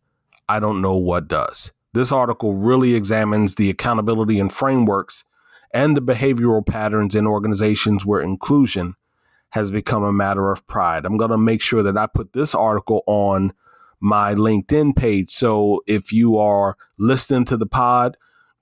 I 0.49 0.61
don't 0.61 0.81
know 0.81 0.97
what 0.97 1.29
does. 1.29 1.73
This 1.93 2.11
article 2.11 2.55
really 2.55 2.95
examines 2.95 3.55
the 3.55 3.71
accountability 3.71 4.41
and 4.41 4.53
frameworks 4.53 5.25
and 5.73 5.97
the 5.97 6.03
behavioral 6.03 6.67
patterns 6.67 7.15
in 7.15 7.27
organizations 7.27 8.05
where 8.05 8.21
inclusion 8.21 8.95
has 9.51 9.71
become 9.71 10.03
a 10.03 10.13
matter 10.13 10.51
of 10.51 10.67
pride. 10.67 11.05
I'm 11.05 11.17
going 11.17 11.31
to 11.31 11.39
make 11.39 11.61
sure 11.61 11.83
that 11.83 11.97
I 11.97 12.07
put 12.07 12.33
this 12.33 12.55
article 12.55 13.05
on 13.07 13.53
my 14.01 14.35
LinkedIn 14.35 14.97
page. 14.97 15.31
So 15.31 15.83
if 15.87 16.13
you 16.13 16.37
are 16.37 16.77
listening 16.99 17.45
to 17.47 17.57
the 17.57 17.67
pod, 17.67 18.17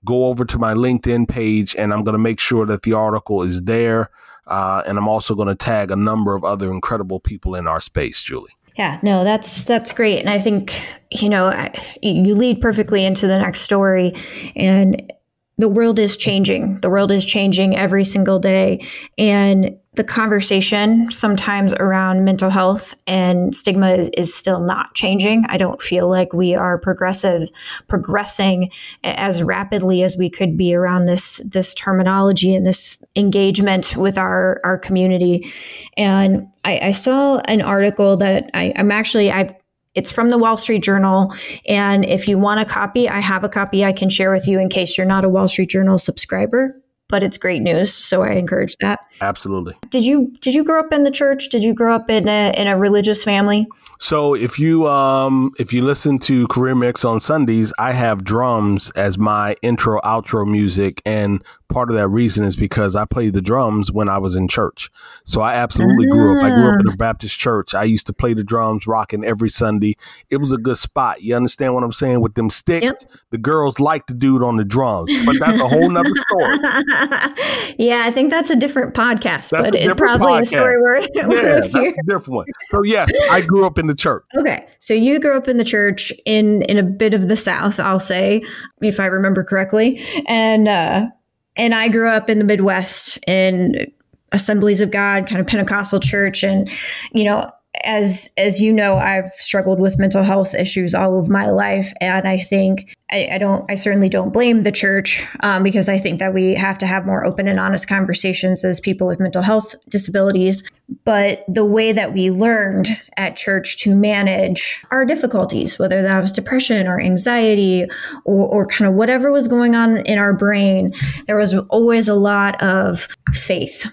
go 0.05 0.25
over 0.25 0.45
to 0.45 0.59
my 0.59 0.73
LinkedIn 0.73 1.27
page 1.27 1.75
and 1.75 1.93
I'm 1.93 2.03
going 2.03 2.13
to 2.13 2.19
make 2.19 2.39
sure 2.39 2.65
that 2.65 2.83
the 2.83 2.93
article 2.93 3.41
is 3.41 3.63
there. 3.63 4.09
Uh, 4.45 4.83
and 4.85 4.97
I'm 4.97 5.07
also 5.07 5.35
going 5.35 5.47
to 5.47 5.55
tag 5.55 5.89
a 5.89 5.95
number 5.95 6.35
of 6.35 6.43
other 6.43 6.71
incredible 6.71 7.19
people 7.19 7.55
in 7.55 7.67
our 7.67 7.81
space, 7.81 8.21
Julie. 8.21 8.51
Yeah, 8.75 8.99
no, 9.03 9.23
that's 9.23 9.65
that's 9.65 9.93
great, 9.93 10.19
and 10.19 10.29
I 10.29 10.39
think 10.39 10.73
you 11.11 11.29
know 11.29 11.69
you 12.01 12.33
lead 12.33 12.59
perfectly 12.59 13.05
into 13.05 13.27
the 13.27 13.37
next 13.37 13.61
story, 13.61 14.13
and 14.55 15.11
the 15.57 15.69
world 15.69 15.99
is 15.99 16.17
changing. 16.17 16.81
The 16.81 16.89
world 16.89 17.11
is 17.11 17.23
changing 17.23 17.75
every 17.75 18.05
single 18.05 18.39
day, 18.39 18.85
and 19.17 19.77
the 19.95 20.03
conversation 20.03 21.11
sometimes 21.11 21.71
around 21.73 22.23
mental 22.23 22.49
health 22.49 22.95
and 23.05 23.55
stigma 23.55 23.91
is, 23.91 24.09
is, 24.17 24.33
still 24.33 24.59
not 24.59 24.95
changing. 24.95 25.45
I 25.49 25.57
don't 25.57 25.79
feel 25.79 26.09
like 26.09 26.33
we 26.33 26.55
are 26.55 26.79
progressive, 26.79 27.49
progressing 27.87 28.71
as 29.03 29.43
rapidly 29.43 30.01
as 30.01 30.17
we 30.17 30.31
could 30.31 30.57
be 30.57 30.73
around 30.73 31.05
this 31.05 31.39
this 31.45 31.75
terminology 31.75 32.55
and 32.55 32.65
this 32.65 33.03
engagement 33.15 33.95
with 33.95 34.17
our 34.17 34.59
our 34.63 34.79
community. 34.79 35.53
And 35.95 36.47
I, 36.65 36.79
I 36.79 36.91
saw 36.91 37.37
an 37.45 37.61
article 37.61 38.17
that 38.17 38.49
I, 38.55 38.73
I'm 38.75 38.91
actually 38.91 39.31
I've 39.31 39.53
it's 39.95 40.11
from 40.11 40.29
the 40.29 40.37
Wall 40.37 40.57
Street 40.57 40.83
Journal. 40.83 41.33
And 41.67 42.05
if 42.05 42.27
you 42.27 42.37
want 42.37 42.59
a 42.59 42.65
copy, 42.65 43.07
I 43.07 43.19
have 43.19 43.43
a 43.43 43.49
copy 43.49 43.85
I 43.85 43.93
can 43.93 44.09
share 44.09 44.31
with 44.31 44.47
you 44.47 44.59
in 44.59 44.69
case 44.69 44.97
you're 44.97 45.07
not 45.07 45.23
a 45.23 45.29
Wall 45.29 45.47
Street 45.47 45.69
Journal 45.69 45.97
subscriber 45.97 46.83
but 47.13 47.21
it's 47.21 47.37
great 47.37 47.61
news. 47.61 47.93
So 47.93 48.23
I 48.23 48.31
encourage 48.31 48.75
that. 48.77 49.05
Absolutely. 49.21 49.75
Did 49.91 50.03
you 50.03 50.33
did 50.41 50.55
you 50.55 50.63
grow 50.63 50.79
up 50.79 50.91
in 50.91 51.03
the 51.03 51.11
church? 51.11 51.49
Did 51.49 51.61
you 51.61 51.71
grow 51.71 51.93
up 51.93 52.09
in 52.09 52.27
a 52.27 52.51
in 52.57 52.67
a 52.67 52.75
religious 52.75 53.23
family? 53.23 53.67
So 53.99 54.33
if 54.33 54.57
you 54.57 54.87
um 54.87 55.51
if 55.59 55.71
you 55.71 55.83
listen 55.83 56.17
to 56.19 56.47
Career 56.47 56.73
Mix 56.73 57.05
on 57.05 57.19
Sundays, 57.19 57.71
I 57.77 57.91
have 57.91 58.23
drums 58.23 58.89
as 58.95 59.19
my 59.19 59.55
intro 59.61 59.99
outro 60.01 60.49
music 60.49 61.03
and 61.05 61.43
part 61.73 61.89
of 61.89 61.95
that 61.95 62.07
reason 62.07 62.45
is 62.45 62.55
because 62.55 62.95
I 62.95 63.05
played 63.05 63.33
the 63.33 63.41
drums 63.41 63.91
when 63.91 64.07
I 64.07 64.19
was 64.19 64.35
in 64.35 64.47
church. 64.47 64.91
So 65.25 65.41
I 65.41 65.55
absolutely 65.55 66.05
grew 66.05 66.37
up. 66.37 66.45
I 66.45 66.49
grew 66.51 66.69
up 66.69 66.79
in 66.79 66.87
a 66.87 66.91
ah. 66.91 66.95
Baptist 66.95 67.37
church. 67.37 67.73
I 67.73 67.83
used 67.83 68.05
to 68.07 68.13
play 68.13 68.33
the 68.33 68.43
drums, 68.43 68.85
rocking 68.85 69.23
every 69.25 69.49
Sunday. 69.49 69.95
It 70.29 70.37
was 70.37 70.51
a 70.51 70.57
good 70.57 70.77
spot. 70.77 71.23
You 71.23 71.35
understand 71.35 71.73
what 71.73 71.83
I'm 71.83 71.91
saying? 71.91 72.21
With 72.21 72.35
them 72.35 72.51
sticks, 72.51 72.83
yep. 72.83 72.99
the 73.31 73.39
girls 73.39 73.79
like 73.79 74.05
the 74.05 74.13
dude 74.13 74.43
on 74.43 74.57
the 74.57 74.65
drums, 74.65 75.11
but 75.25 75.35
that's 75.39 75.59
a 75.59 75.67
whole 75.67 75.89
nother 75.89 76.11
story. 76.29 76.57
yeah, 77.79 78.03
I 78.05 78.11
think 78.13 78.29
that's 78.29 78.51
a 78.51 78.55
different 78.55 78.93
podcast, 78.93 79.49
that's 79.49 79.71
but 79.71 79.75
it's 79.75 79.93
probably 79.95 80.33
podcast. 80.33 80.41
a 80.41 80.45
story 80.45 80.81
worth, 80.81 81.09
yeah, 81.15 81.27
worth 81.27 81.71
that's 81.71 81.75
a 81.75 81.93
different 82.07 82.35
one. 82.35 82.45
So 82.71 82.83
yes, 82.83 83.11
I 83.31 83.41
grew 83.41 83.65
up 83.65 83.79
in 83.79 83.87
the 83.87 83.95
church. 83.95 84.23
Okay, 84.37 84.67
so 84.79 84.93
you 84.93 85.19
grew 85.19 85.35
up 85.35 85.47
in 85.47 85.57
the 85.57 85.63
church 85.63 86.13
in 86.25 86.61
in 86.63 86.77
a 86.77 86.83
bit 86.83 87.13
of 87.13 87.27
the 87.27 87.35
South, 87.35 87.79
I'll 87.79 87.99
say, 87.99 88.43
if 88.81 88.99
I 88.99 89.05
remember 89.05 89.43
correctly, 89.43 90.03
and. 90.27 90.67
uh 90.67 91.07
and 91.55 91.73
I 91.75 91.87
grew 91.87 92.09
up 92.09 92.29
in 92.29 92.39
the 92.39 92.45
Midwest 92.45 93.19
in 93.27 93.91
Assemblies 94.31 94.81
of 94.81 94.91
God, 94.91 95.27
kind 95.27 95.39
of 95.39 95.47
Pentecostal 95.47 95.99
church. 95.99 96.43
And, 96.43 96.69
you 97.13 97.23
know, 97.23 97.51
as 97.83 98.29
as 98.37 98.61
you 98.61 98.71
know, 98.71 98.97
I've 98.97 99.31
struggled 99.33 99.79
with 99.79 99.97
mental 99.97 100.23
health 100.23 100.53
issues 100.53 100.93
all 100.93 101.17
of 101.17 101.29
my 101.29 101.49
life, 101.49 101.91
and 101.99 102.27
I 102.27 102.37
think 102.37 102.95
I, 103.11 103.29
I 103.33 103.37
don't. 103.37 103.69
I 103.69 103.75
certainly 103.75 104.09
don't 104.09 104.31
blame 104.31 104.63
the 104.63 104.71
church 104.71 105.25
um, 105.41 105.63
because 105.63 105.89
I 105.89 105.97
think 105.97 106.19
that 106.19 106.33
we 106.33 106.53
have 106.53 106.77
to 106.79 106.85
have 106.85 107.05
more 107.05 107.25
open 107.25 107.47
and 107.47 107.59
honest 107.59 107.87
conversations 107.87 108.63
as 108.63 108.79
people 108.79 109.07
with 109.07 109.19
mental 109.19 109.41
health 109.41 109.75
disabilities. 109.89 110.63
But 111.03 111.43
the 111.47 111.65
way 111.65 111.91
that 111.91 112.13
we 112.13 112.29
learned 112.29 112.89
at 113.17 113.35
church 113.35 113.77
to 113.79 113.95
manage 113.95 114.81
our 114.91 115.05
difficulties, 115.05 115.79
whether 115.79 116.01
that 116.03 116.21
was 116.21 116.31
depression 116.31 116.87
or 116.87 116.99
anxiety 116.99 117.85
or, 118.25 118.47
or 118.47 118.67
kind 118.67 118.87
of 118.87 118.95
whatever 118.95 119.31
was 119.31 119.47
going 119.47 119.75
on 119.75 119.97
in 120.05 120.19
our 120.19 120.33
brain, 120.33 120.93
there 121.25 121.37
was 121.37 121.55
always 121.55 122.07
a 122.07 122.15
lot 122.15 122.61
of 122.61 123.07
faith 123.33 123.91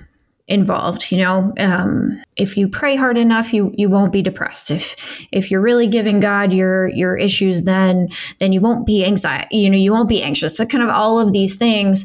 involved. 0.51 1.11
You 1.11 1.19
know, 1.19 1.53
um, 1.59 2.23
if 2.37 2.57
you 2.57 2.69
pray 2.69 2.97
hard 2.97 3.17
enough, 3.17 3.55
you 3.55 3.73
you 3.77 3.89
won't 3.89 4.13
be 4.13 4.21
depressed. 4.21 4.71
If 4.71 4.97
if 5.33 5.51
you're 5.51 5.61
really 5.61 5.87
giving 5.87 6.21
God 6.21 6.53
your 6.53 6.89
your 6.89 7.17
issues, 7.17 7.63
then 7.63 8.09
then 8.41 8.53
you 8.53 8.61
won't 8.61 8.85
be 8.85 9.05
anxiety. 9.05 9.59
You 9.59 9.71
know, 9.71 9.79
you 9.79 9.93
won't 9.93 10.09
be 10.09 10.23
anxious. 10.23 10.57
So 10.57 10.67
kind 10.67 10.85
of 10.85 10.91
all 10.91 11.21
of 11.21 11.33
these 11.33 11.57
things, 11.57 12.05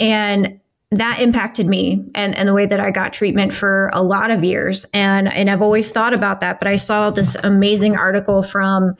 and 0.00 0.58
that 0.90 1.20
impacted 1.20 1.66
me 1.66 2.04
and, 2.14 2.36
and 2.36 2.46
the 2.46 2.52
way 2.52 2.66
that 2.66 2.78
I 2.78 2.90
got 2.90 3.14
treatment 3.14 3.54
for 3.54 3.90
a 3.94 4.02
lot 4.02 4.30
of 4.30 4.44
years. 4.44 4.84
And 4.92 5.32
and 5.32 5.48
I've 5.48 5.62
always 5.62 5.90
thought 5.90 6.14
about 6.14 6.40
that. 6.40 6.58
But 6.58 6.68
I 6.68 6.76
saw 6.76 7.10
this 7.10 7.36
amazing 7.42 7.96
article 7.96 8.42
from 8.42 8.96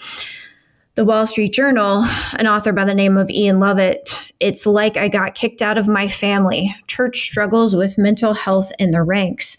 the 0.95 1.05
Wall 1.05 1.27
Street 1.27 1.53
Journal, 1.53 2.05
an 2.39 2.47
author 2.47 2.73
by 2.73 2.85
the 2.85 2.95
name 2.95 3.17
of 3.17 3.31
Ian 3.31 3.61
Lovett, 3.61 4.19
it's 4.41 4.67
like 4.67 4.97
I 4.97 5.09
got 5.09 5.35
kicked 5.35 5.63
out 5.63 5.79
of 5.79 5.89
my 5.89 6.09
family. 6.09 6.75
Church 6.87 7.21
struggles 7.21 7.75
with 7.75 7.97
mental 7.97 8.35
health 8.35 8.73
in 8.79 8.91
the 8.91 9.03
ranks. 9.03 9.57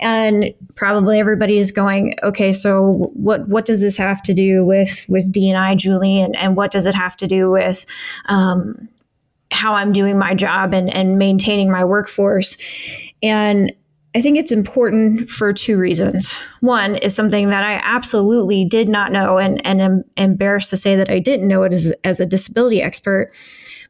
And 0.00 0.52
probably 0.74 1.20
everybody 1.20 1.58
is 1.58 1.70
going, 1.70 2.16
okay, 2.24 2.52
so 2.52 3.10
what 3.14 3.48
what 3.48 3.64
does 3.64 3.80
this 3.80 3.96
have 3.98 4.22
to 4.24 4.34
do 4.34 4.64
with 4.64 5.06
with 5.08 5.32
DNI, 5.32 5.76
Julie, 5.76 6.20
and, 6.20 6.34
and 6.36 6.56
what 6.56 6.72
does 6.72 6.86
it 6.86 6.96
have 6.96 7.16
to 7.18 7.28
do 7.28 7.50
with 7.50 7.86
um, 8.28 8.88
how 9.52 9.74
I'm 9.74 9.92
doing 9.92 10.18
my 10.18 10.34
job 10.34 10.74
and, 10.74 10.92
and 10.92 11.16
maintaining 11.16 11.70
my 11.70 11.84
workforce? 11.84 12.56
And 13.22 13.72
I 14.16 14.20
think 14.20 14.38
it's 14.38 14.52
important 14.52 15.28
for 15.28 15.52
two 15.52 15.76
reasons. 15.76 16.36
One 16.60 16.94
is 16.94 17.16
something 17.16 17.50
that 17.50 17.64
I 17.64 17.80
absolutely 17.82 18.64
did 18.64 18.88
not 18.88 19.10
know 19.10 19.38
and, 19.38 19.64
and 19.66 19.82
am 19.82 20.04
embarrassed 20.16 20.70
to 20.70 20.76
say 20.76 20.94
that 20.94 21.10
I 21.10 21.18
didn't 21.18 21.48
know 21.48 21.64
it 21.64 21.72
as, 21.72 21.92
as 22.04 22.20
a 22.20 22.26
disability 22.26 22.80
expert. 22.80 23.32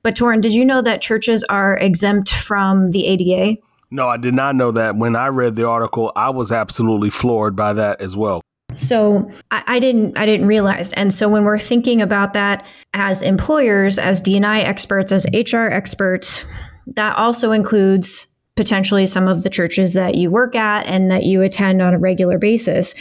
But 0.02 0.16
Torin, 0.16 0.40
did 0.40 0.52
you 0.52 0.64
know 0.64 0.80
that 0.80 1.02
churches 1.02 1.44
are 1.44 1.76
exempt 1.76 2.30
from 2.30 2.92
the 2.92 3.06
ADA? 3.06 3.60
No, 3.90 4.08
I 4.08 4.16
did 4.16 4.34
not 4.34 4.56
know 4.56 4.72
that. 4.72 4.96
When 4.96 5.14
I 5.14 5.28
read 5.28 5.56
the 5.56 5.68
article, 5.68 6.10
I 6.16 6.30
was 6.30 6.50
absolutely 6.50 7.10
floored 7.10 7.54
by 7.54 7.74
that 7.74 8.00
as 8.00 8.16
well. 8.16 8.40
So 8.76 9.30
I, 9.50 9.62
I, 9.66 9.78
didn't 9.78 10.16
I 10.16 10.26
didn't 10.26 10.46
realize. 10.46 10.92
And 10.94 11.12
so 11.12 11.28
when 11.28 11.44
we're 11.44 11.58
thinking 11.58 12.00
about 12.00 12.32
that 12.32 12.66
as 12.94 13.20
employers, 13.20 13.98
as 13.98 14.22
DNI 14.22 14.64
experts, 14.64 15.12
as 15.12 15.26
HR 15.32 15.66
experts, 15.66 16.44
that 16.86 17.16
also 17.16 17.52
includes 17.52 18.26
potentially 18.56 19.06
some 19.06 19.26
of 19.26 19.42
the 19.42 19.50
churches 19.50 19.94
that 19.94 20.14
you 20.14 20.30
work 20.30 20.54
at 20.54 20.86
and 20.86 21.10
that 21.10 21.24
you 21.24 21.42
attend 21.42 21.82
on 21.82 21.94
a 21.94 21.98
regular 21.98 22.38
basis. 22.38 22.94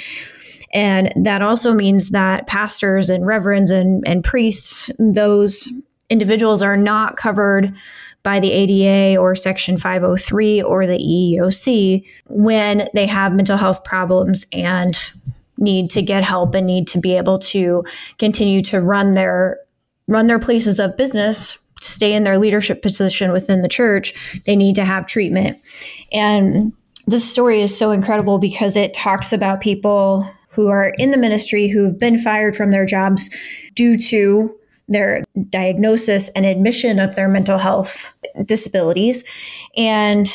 And 0.74 1.14
that 1.16 1.42
also 1.44 1.74
means 1.74 2.10
that 2.10 2.48
pastors 2.48 3.10
and 3.10 3.28
reverends 3.28 3.70
and, 3.70 4.04
and 4.08 4.24
priests, 4.24 4.90
those 4.98 5.68
individuals 6.10 6.64
are 6.64 6.78
not 6.78 7.16
covered 7.16 7.76
by 8.24 8.40
the 8.40 8.52
ADA 8.52 9.20
or 9.20 9.36
Section 9.36 9.78
503 9.78 10.64
or 10.64 10.88
the 10.88 10.98
EEOC 10.98 12.06
when 12.28 12.88
they 12.94 13.06
have 13.06 13.34
mental 13.34 13.58
health 13.58 13.84
problems 13.84 14.48
and 14.52 15.12
need 15.58 15.90
to 15.92 16.02
get 16.02 16.24
help 16.24 16.56
and 16.56 16.66
need 16.66 16.88
to 16.88 17.00
be 17.00 17.16
able 17.16 17.38
to 17.38 17.84
continue 18.18 18.62
to 18.62 18.82
run 18.82 19.12
their 19.12 19.60
run 20.08 20.28
their 20.28 20.40
places 20.40 20.80
of 20.80 20.98
business 20.98 21.58
stay 21.84 22.14
in 22.14 22.24
their 22.24 22.40
leadership 22.40 22.82
position 22.82 23.32
within 23.32 23.62
the 23.62 23.68
church, 23.68 24.42
they 24.46 24.56
need 24.56 24.76
to 24.76 24.86
have 24.86 25.06
treatment. 25.06 25.58
And 26.12 26.74
this 27.06 27.30
story 27.30 27.62
is 27.62 27.78
so 27.78 27.92
incredible 27.92 28.38
because 28.38 28.78
it 28.78 28.94
talks 28.94 29.34
about 29.34 29.62
people 29.62 30.28
who 30.50 30.68
are 30.68 30.94
in 30.98 31.12
the 31.12 31.18
ministry 31.18 31.68
who've 31.68 31.98
been 31.98 32.18
fired 32.18 32.56
from 32.56 32.72
their 32.72 32.86
jobs 32.86 33.30
due 33.76 33.98
to 33.98 34.50
their 34.88 35.24
diagnosis 35.50 36.30
and 36.30 36.46
admission 36.46 37.00
of 37.00 37.16
their 37.16 37.28
mental 37.28 37.58
health 37.58 38.14
disabilities. 38.46 39.24
And 39.76 40.28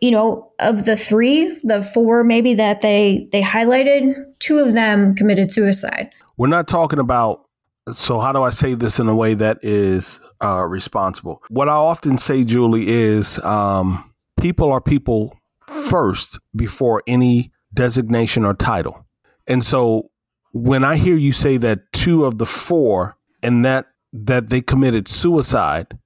you 0.00 0.12
know, 0.12 0.52
of 0.60 0.84
the 0.84 0.94
three, 0.94 1.58
the 1.64 1.82
four 1.82 2.22
maybe 2.22 2.54
that 2.54 2.82
they 2.82 3.28
they 3.32 3.42
highlighted, 3.42 4.14
two 4.38 4.58
of 4.58 4.74
them 4.74 5.14
committed 5.16 5.50
suicide. 5.50 6.12
We're 6.36 6.46
not 6.46 6.68
talking 6.68 7.00
about 7.00 7.48
so 7.96 8.20
how 8.20 8.32
do 8.32 8.42
I 8.42 8.50
say 8.50 8.74
this 8.74 9.00
in 9.00 9.08
a 9.08 9.16
way 9.16 9.34
that 9.34 9.58
is 9.62 10.20
uh, 10.40 10.64
responsible? 10.66 11.42
What 11.48 11.68
I 11.68 11.72
often 11.72 12.18
say, 12.18 12.44
Julie, 12.44 12.88
is 12.88 13.38
um, 13.44 14.12
people 14.40 14.72
are 14.72 14.80
people 14.80 15.38
first 15.66 16.38
before 16.54 17.02
any 17.06 17.52
designation 17.74 18.44
or 18.44 18.54
title. 18.54 19.06
And 19.46 19.64
so 19.64 20.10
when 20.52 20.84
I 20.84 20.96
hear 20.96 21.16
you 21.16 21.32
say 21.32 21.56
that 21.58 21.92
two 21.92 22.24
of 22.24 22.38
the 22.38 22.46
four 22.46 23.16
and 23.42 23.64
that 23.64 23.86
that 24.12 24.48
they 24.48 24.60
committed 24.60 25.06
suicide 25.06 25.98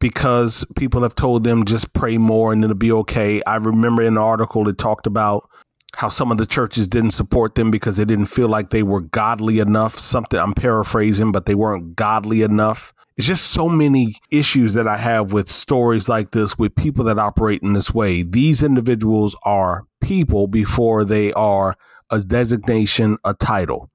because 0.00 0.64
people 0.76 1.02
have 1.02 1.14
told 1.14 1.44
them 1.44 1.64
just 1.64 1.92
pray 1.92 2.18
more 2.18 2.52
and 2.52 2.64
it'll 2.64 2.76
be 2.76 2.92
okay. 2.92 3.42
I 3.46 3.56
remember 3.56 4.02
in 4.02 4.08
an 4.08 4.18
article 4.18 4.68
it 4.68 4.76
talked 4.76 5.06
about 5.06 5.48
how 5.96 6.08
some 6.08 6.32
of 6.32 6.38
the 6.38 6.46
churches 6.46 6.88
didn't 6.88 7.12
support 7.12 7.54
them 7.54 7.70
because 7.70 7.96
they 7.96 8.04
didn't 8.04 8.26
feel 8.26 8.48
like 8.48 8.70
they 8.70 8.82
were 8.82 9.00
godly 9.00 9.60
enough. 9.60 9.98
Something 9.98 10.40
I'm 10.40 10.52
paraphrasing, 10.52 11.32
but 11.32 11.46
they 11.46 11.54
weren't 11.54 11.94
godly 11.94 12.42
enough. 12.42 12.92
It's 13.16 13.26
just 13.26 13.52
so 13.52 13.68
many 13.68 14.16
issues 14.30 14.74
that 14.74 14.88
I 14.88 14.96
have 14.96 15.32
with 15.32 15.48
stories 15.48 16.08
like 16.08 16.32
this 16.32 16.58
with 16.58 16.74
people 16.74 17.04
that 17.04 17.18
operate 17.18 17.62
in 17.62 17.72
this 17.72 17.94
way. 17.94 18.22
These 18.22 18.62
individuals 18.62 19.36
are 19.44 19.86
people 20.00 20.48
before 20.48 21.04
they 21.04 21.32
are 21.34 21.76
a 22.10 22.20
designation, 22.20 23.18
a 23.24 23.34
title. 23.34 23.90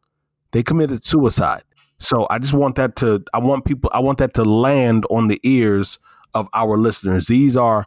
They 0.51 0.63
committed 0.63 1.03
suicide. 1.03 1.63
So 1.97 2.27
I 2.29 2.39
just 2.39 2.53
want 2.53 2.75
that 2.75 2.95
to 2.97 3.23
I 3.33 3.39
want 3.39 3.65
people 3.65 3.91
I 3.93 3.99
want 3.99 4.19
that 4.19 4.33
to 4.35 4.43
land 4.43 5.05
on 5.09 5.27
the 5.27 5.39
ears 5.43 5.99
of 6.33 6.47
our 6.53 6.77
listeners. 6.77 7.27
These 7.27 7.57
are, 7.57 7.85